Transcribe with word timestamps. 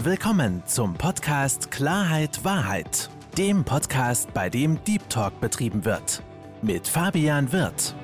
Willkommen 0.00 0.62
zum 0.64 0.94
Podcast 0.94 1.72
Klarheit 1.72 2.44
Wahrheit, 2.44 3.10
dem 3.36 3.64
Podcast, 3.64 4.32
bei 4.32 4.48
dem 4.48 4.78
Deep 4.84 5.08
Talk 5.10 5.40
betrieben 5.40 5.84
wird. 5.84 6.22
Mit 6.62 6.86
Fabian 6.86 7.50
Wirth. 7.50 7.96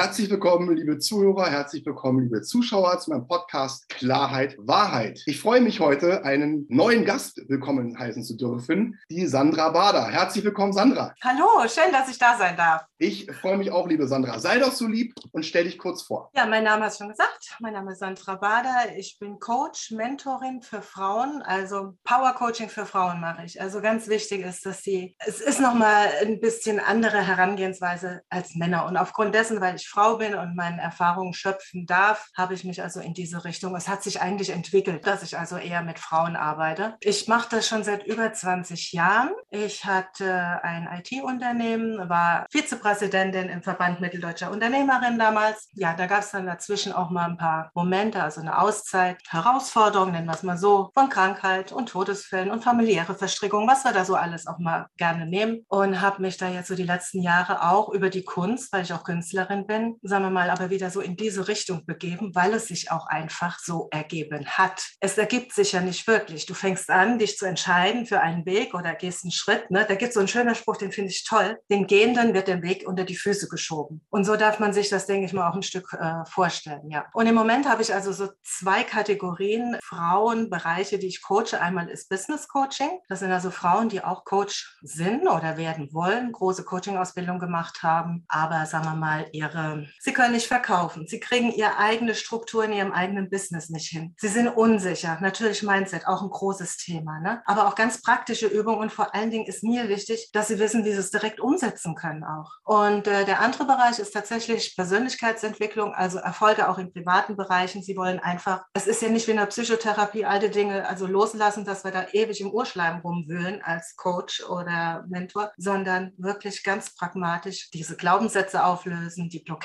Herzlich 0.00 0.30
willkommen, 0.30 0.74
liebe 0.74 0.98
Zuhörer, 0.98 1.50
herzlich 1.50 1.84
willkommen, 1.84 2.22
liebe 2.22 2.40
Zuschauer 2.40 2.98
zu 3.00 3.10
meinem 3.10 3.28
Podcast 3.28 3.86
Klarheit 3.90 4.56
Wahrheit. 4.58 5.22
Ich 5.26 5.38
freue 5.38 5.60
mich 5.60 5.78
heute, 5.78 6.24
einen 6.24 6.64
neuen 6.70 7.04
Gast 7.04 7.38
willkommen 7.48 7.98
heißen 7.98 8.24
zu 8.24 8.34
dürfen, 8.34 8.98
die 9.10 9.26
Sandra 9.26 9.68
Bader. 9.68 10.06
Herzlich 10.06 10.42
willkommen, 10.42 10.72
Sandra. 10.72 11.14
Hallo, 11.22 11.68
schön, 11.68 11.92
dass 11.92 12.08
ich 12.08 12.18
da 12.18 12.38
sein 12.38 12.56
darf. 12.56 12.86
Ich 12.96 13.30
freue 13.30 13.58
mich 13.58 13.72
auch, 13.72 13.86
liebe 13.86 14.08
Sandra. 14.08 14.38
Sei 14.38 14.58
doch 14.58 14.72
so 14.72 14.86
lieb 14.86 15.14
und 15.32 15.44
stell 15.44 15.64
dich 15.64 15.76
kurz 15.76 16.00
vor. 16.00 16.30
Ja, 16.34 16.46
mein 16.46 16.64
Name 16.64 16.86
hast 16.86 16.98
du 16.98 17.04
schon 17.04 17.10
gesagt. 17.10 17.56
Mein 17.60 17.74
Name 17.74 17.92
ist 17.92 17.98
Sandra 17.98 18.36
Bader. 18.36 18.96
Ich 18.96 19.18
bin 19.18 19.38
Coach, 19.38 19.90
Mentorin 19.90 20.62
für 20.62 20.80
Frauen, 20.80 21.42
also 21.42 21.98
Power 22.04 22.32
Coaching 22.32 22.70
für 22.70 22.86
Frauen 22.86 23.20
mache 23.20 23.44
ich. 23.44 23.60
Also 23.60 23.82
ganz 23.82 24.08
wichtig 24.08 24.46
ist, 24.46 24.64
dass 24.64 24.82
sie, 24.82 25.14
es 25.18 25.42
ist 25.42 25.60
nochmal 25.60 26.08
ein 26.22 26.40
bisschen 26.40 26.80
andere 26.80 27.18
Herangehensweise 27.18 28.22
als 28.30 28.54
Männer. 28.54 28.86
Und 28.86 28.96
aufgrund 28.96 29.34
dessen, 29.34 29.60
weil 29.60 29.76
ich 29.76 29.89
Frau 29.90 30.16
bin 30.16 30.34
und 30.34 30.54
meine 30.54 30.80
Erfahrungen 30.80 31.34
schöpfen 31.34 31.86
darf, 31.86 32.28
habe 32.36 32.54
ich 32.54 32.64
mich 32.64 32.82
also 32.82 33.00
in 33.00 33.14
diese 33.14 33.44
Richtung, 33.44 33.74
es 33.74 33.88
hat 33.88 34.02
sich 34.02 34.20
eigentlich 34.20 34.50
entwickelt, 34.50 35.06
dass 35.06 35.22
ich 35.22 35.38
also 35.38 35.56
eher 35.56 35.82
mit 35.82 35.98
Frauen 35.98 36.36
arbeite. 36.36 36.96
Ich 37.00 37.28
mache 37.28 37.48
das 37.50 37.66
schon 37.66 37.84
seit 37.84 38.06
über 38.06 38.32
20 38.32 38.92
Jahren. 38.92 39.30
Ich 39.50 39.84
hatte 39.84 40.62
ein 40.62 40.88
IT-Unternehmen, 40.98 42.08
war 42.08 42.46
Vizepräsidentin 42.50 43.48
im 43.48 43.62
Verband 43.62 44.00
Mitteldeutscher 44.00 44.50
Unternehmerin 44.50 45.18
damals. 45.18 45.68
Ja, 45.72 45.94
da 45.94 46.06
gab 46.06 46.20
es 46.20 46.30
dann 46.30 46.46
dazwischen 46.46 46.92
auch 46.92 47.10
mal 47.10 47.28
ein 47.28 47.36
paar 47.36 47.70
Momente, 47.74 48.22
also 48.22 48.40
eine 48.40 48.58
Auszeit, 48.58 49.18
Herausforderungen, 49.28 50.12
nennen 50.12 50.26
wir 50.26 50.34
es 50.34 50.42
mal 50.42 50.58
so, 50.58 50.90
von 50.94 51.08
Krankheit 51.08 51.72
und 51.72 51.88
Todesfällen 51.88 52.50
und 52.50 52.62
familiäre 52.62 53.14
Verstrickungen, 53.14 53.68
was 53.68 53.84
wir 53.84 53.92
da 53.92 54.04
so 54.04 54.14
alles 54.14 54.46
auch 54.46 54.58
mal 54.58 54.86
gerne 54.96 55.26
nehmen. 55.26 55.64
Und 55.68 56.00
habe 56.00 56.22
mich 56.22 56.36
da 56.36 56.48
jetzt 56.48 56.68
so 56.68 56.74
die 56.74 56.84
letzten 56.84 57.22
Jahre 57.22 57.68
auch 57.68 57.88
über 57.88 58.10
die 58.10 58.24
Kunst, 58.24 58.72
weil 58.72 58.82
ich 58.82 58.92
auch 58.92 59.04
Künstlerin 59.04 59.66
bin, 59.66 59.79
sagen 60.02 60.24
wir 60.24 60.30
mal, 60.30 60.50
aber 60.50 60.70
wieder 60.70 60.90
so 60.90 61.00
in 61.00 61.16
diese 61.16 61.48
Richtung 61.48 61.84
begeben, 61.86 62.34
weil 62.34 62.54
es 62.54 62.68
sich 62.68 62.90
auch 62.90 63.06
einfach 63.06 63.58
so 63.58 63.88
ergeben 63.90 64.46
hat. 64.46 64.82
Es 65.00 65.18
ergibt 65.18 65.52
sich 65.52 65.72
ja 65.72 65.80
nicht 65.80 66.06
wirklich. 66.06 66.46
Du 66.46 66.54
fängst 66.54 66.90
an, 66.90 67.18
dich 67.18 67.36
zu 67.36 67.46
entscheiden 67.46 68.06
für 68.06 68.20
einen 68.20 68.46
Weg 68.46 68.74
oder 68.74 68.94
gehst 68.94 69.24
einen 69.24 69.32
Schritt. 69.32 69.70
Ne? 69.70 69.84
Da 69.86 69.94
gibt 69.94 70.10
es 70.10 70.14
so 70.14 70.20
einen 70.20 70.28
schönen 70.28 70.54
Spruch, 70.54 70.76
den 70.76 70.92
finde 70.92 71.10
ich 71.10 71.24
toll. 71.24 71.58
Den 71.70 71.86
Gehenden 71.86 72.34
wird 72.34 72.48
der 72.48 72.62
Weg 72.62 72.86
unter 72.86 73.04
die 73.04 73.16
Füße 73.16 73.48
geschoben. 73.48 74.00
Und 74.10 74.24
so 74.24 74.36
darf 74.36 74.58
man 74.58 74.72
sich 74.72 74.88
das, 74.88 75.06
denke 75.06 75.26
ich 75.26 75.32
mal, 75.32 75.48
auch 75.48 75.54
ein 75.54 75.62
Stück 75.62 75.92
äh, 75.92 76.24
vorstellen. 76.26 76.90
Ja. 76.90 77.06
Und 77.12 77.26
im 77.26 77.34
Moment 77.34 77.68
habe 77.68 77.82
ich 77.82 77.92
also 77.94 78.12
so 78.12 78.28
zwei 78.42 78.84
Kategorien 78.84 79.76
Frauenbereiche, 79.82 80.98
die 80.98 81.08
ich 81.08 81.22
coache. 81.22 81.60
Einmal 81.60 81.88
ist 81.88 82.08
Business 82.08 82.48
Coaching. 82.48 82.90
Das 83.08 83.20
sind 83.20 83.32
also 83.32 83.50
Frauen, 83.50 83.88
die 83.88 84.02
auch 84.02 84.24
Coach 84.24 84.78
sind 84.82 85.28
oder 85.28 85.56
werden 85.56 85.92
wollen, 85.92 86.32
große 86.32 86.64
Coaching-Ausbildung 86.64 87.38
gemacht 87.38 87.82
haben, 87.82 88.24
aber 88.28 88.66
sagen 88.66 88.84
wir 88.84 88.94
mal, 88.94 89.26
ihre, 89.32 89.69
sie 90.00 90.12
können 90.12 90.34
nicht 90.34 90.48
verkaufen. 90.48 91.06
Sie 91.06 91.20
kriegen 91.20 91.52
ihre 91.52 91.76
eigene 91.76 92.14
Struktur 92.14 92.64
in 92.64 92.72
ihrem 92.72 92.92
eigenen 92.92 93.30
Business 93.30 93.70
nicht 93.70 93.88
hin. 93.88 94.14
Sie 94.18 94.28
sind 94.28 94.48
unsicher. 94.48 95.18
Natürlich 95.20 95.62
Mindset, 95.62 96.06
auch 96.06 96.22
ein 96.22 96.30
großes 96.30 96.76
Thema. 96.76 97.20
Ne? 97.20 97.42
Aber 97.46 97.68
auch 97.68 97.74
ganz 97.74 98.02
praktische 98.02 98.46
Übungen 98.46 98.80
und 98.80 98.92
vor 98.92 99.14
allen 99.14 99.30
Dingen 99.30 99.46
ist 99.46 99.62
mir 99.62 99.88
wichtig, 99.88 100.30
dass 100.32 100.48
sie 100.48 100.58
wissen, 100.58 100.84
wie 100.84 100.92
sie 100.92 100.98
es 100.98 101.10
direkt 101.10 101.40
umsetzen 101.40 101.94
können 101.94 102.24
auch. 102.24 102.50
Und 102.64 103.06
äh, 103.06 103.24
der 103.24 103.40
andere 103.40 103.64
Bereich 103.64 103.98
ist 103.98 104.12
tatsächlich 104.12 104.74
Persönlichkeitsentwicklung, 104.76 105.94
also 105.94 106.18
Erfolge 106.18 106.68
auch 106.68 106.78
in 106.78 106.92
privaten 106.92 107.36
Bereichen. 107.36 107.82
Sie 107.82 107.96
wollen 107.96 108.20
einfach, 108.20 108.64
es 108.74 108.86
ist 108.86 109.02
ja 109.02 109.08
nicht 109.08 109.26
wie 109.26 109.32
in 109.32 109.38
der 109.38 109.46
Psychotherapie, 109.46 110.24
alte 110.24 110.50
Dinge 110.50 110.88
also 110.88 111.06
loslassen, 111.06 111.64
dass 111.64 111.84
wir 111.84 111.90
da 111.90 112.06
ewig 112.12 112.40
im 112.40 112.50
Urschleim 112.50 113.00
rumwühlen 113.00 113.62
als 113.62 113.96
Coach 113.96 114.42
oder 114.44 115.04
Mentor, 115.08 115.52
sondern 115.56 116.12
wirklich 116.16 116.62
ganz 116.62 116.94
pragmatisch 116.94 117.70
diese 117.70 117.96
Glaubenssätze 117.96 118.64
auflösen, 118.64 119.28
die 119.28 119.40
Blockaden 119.40 119.59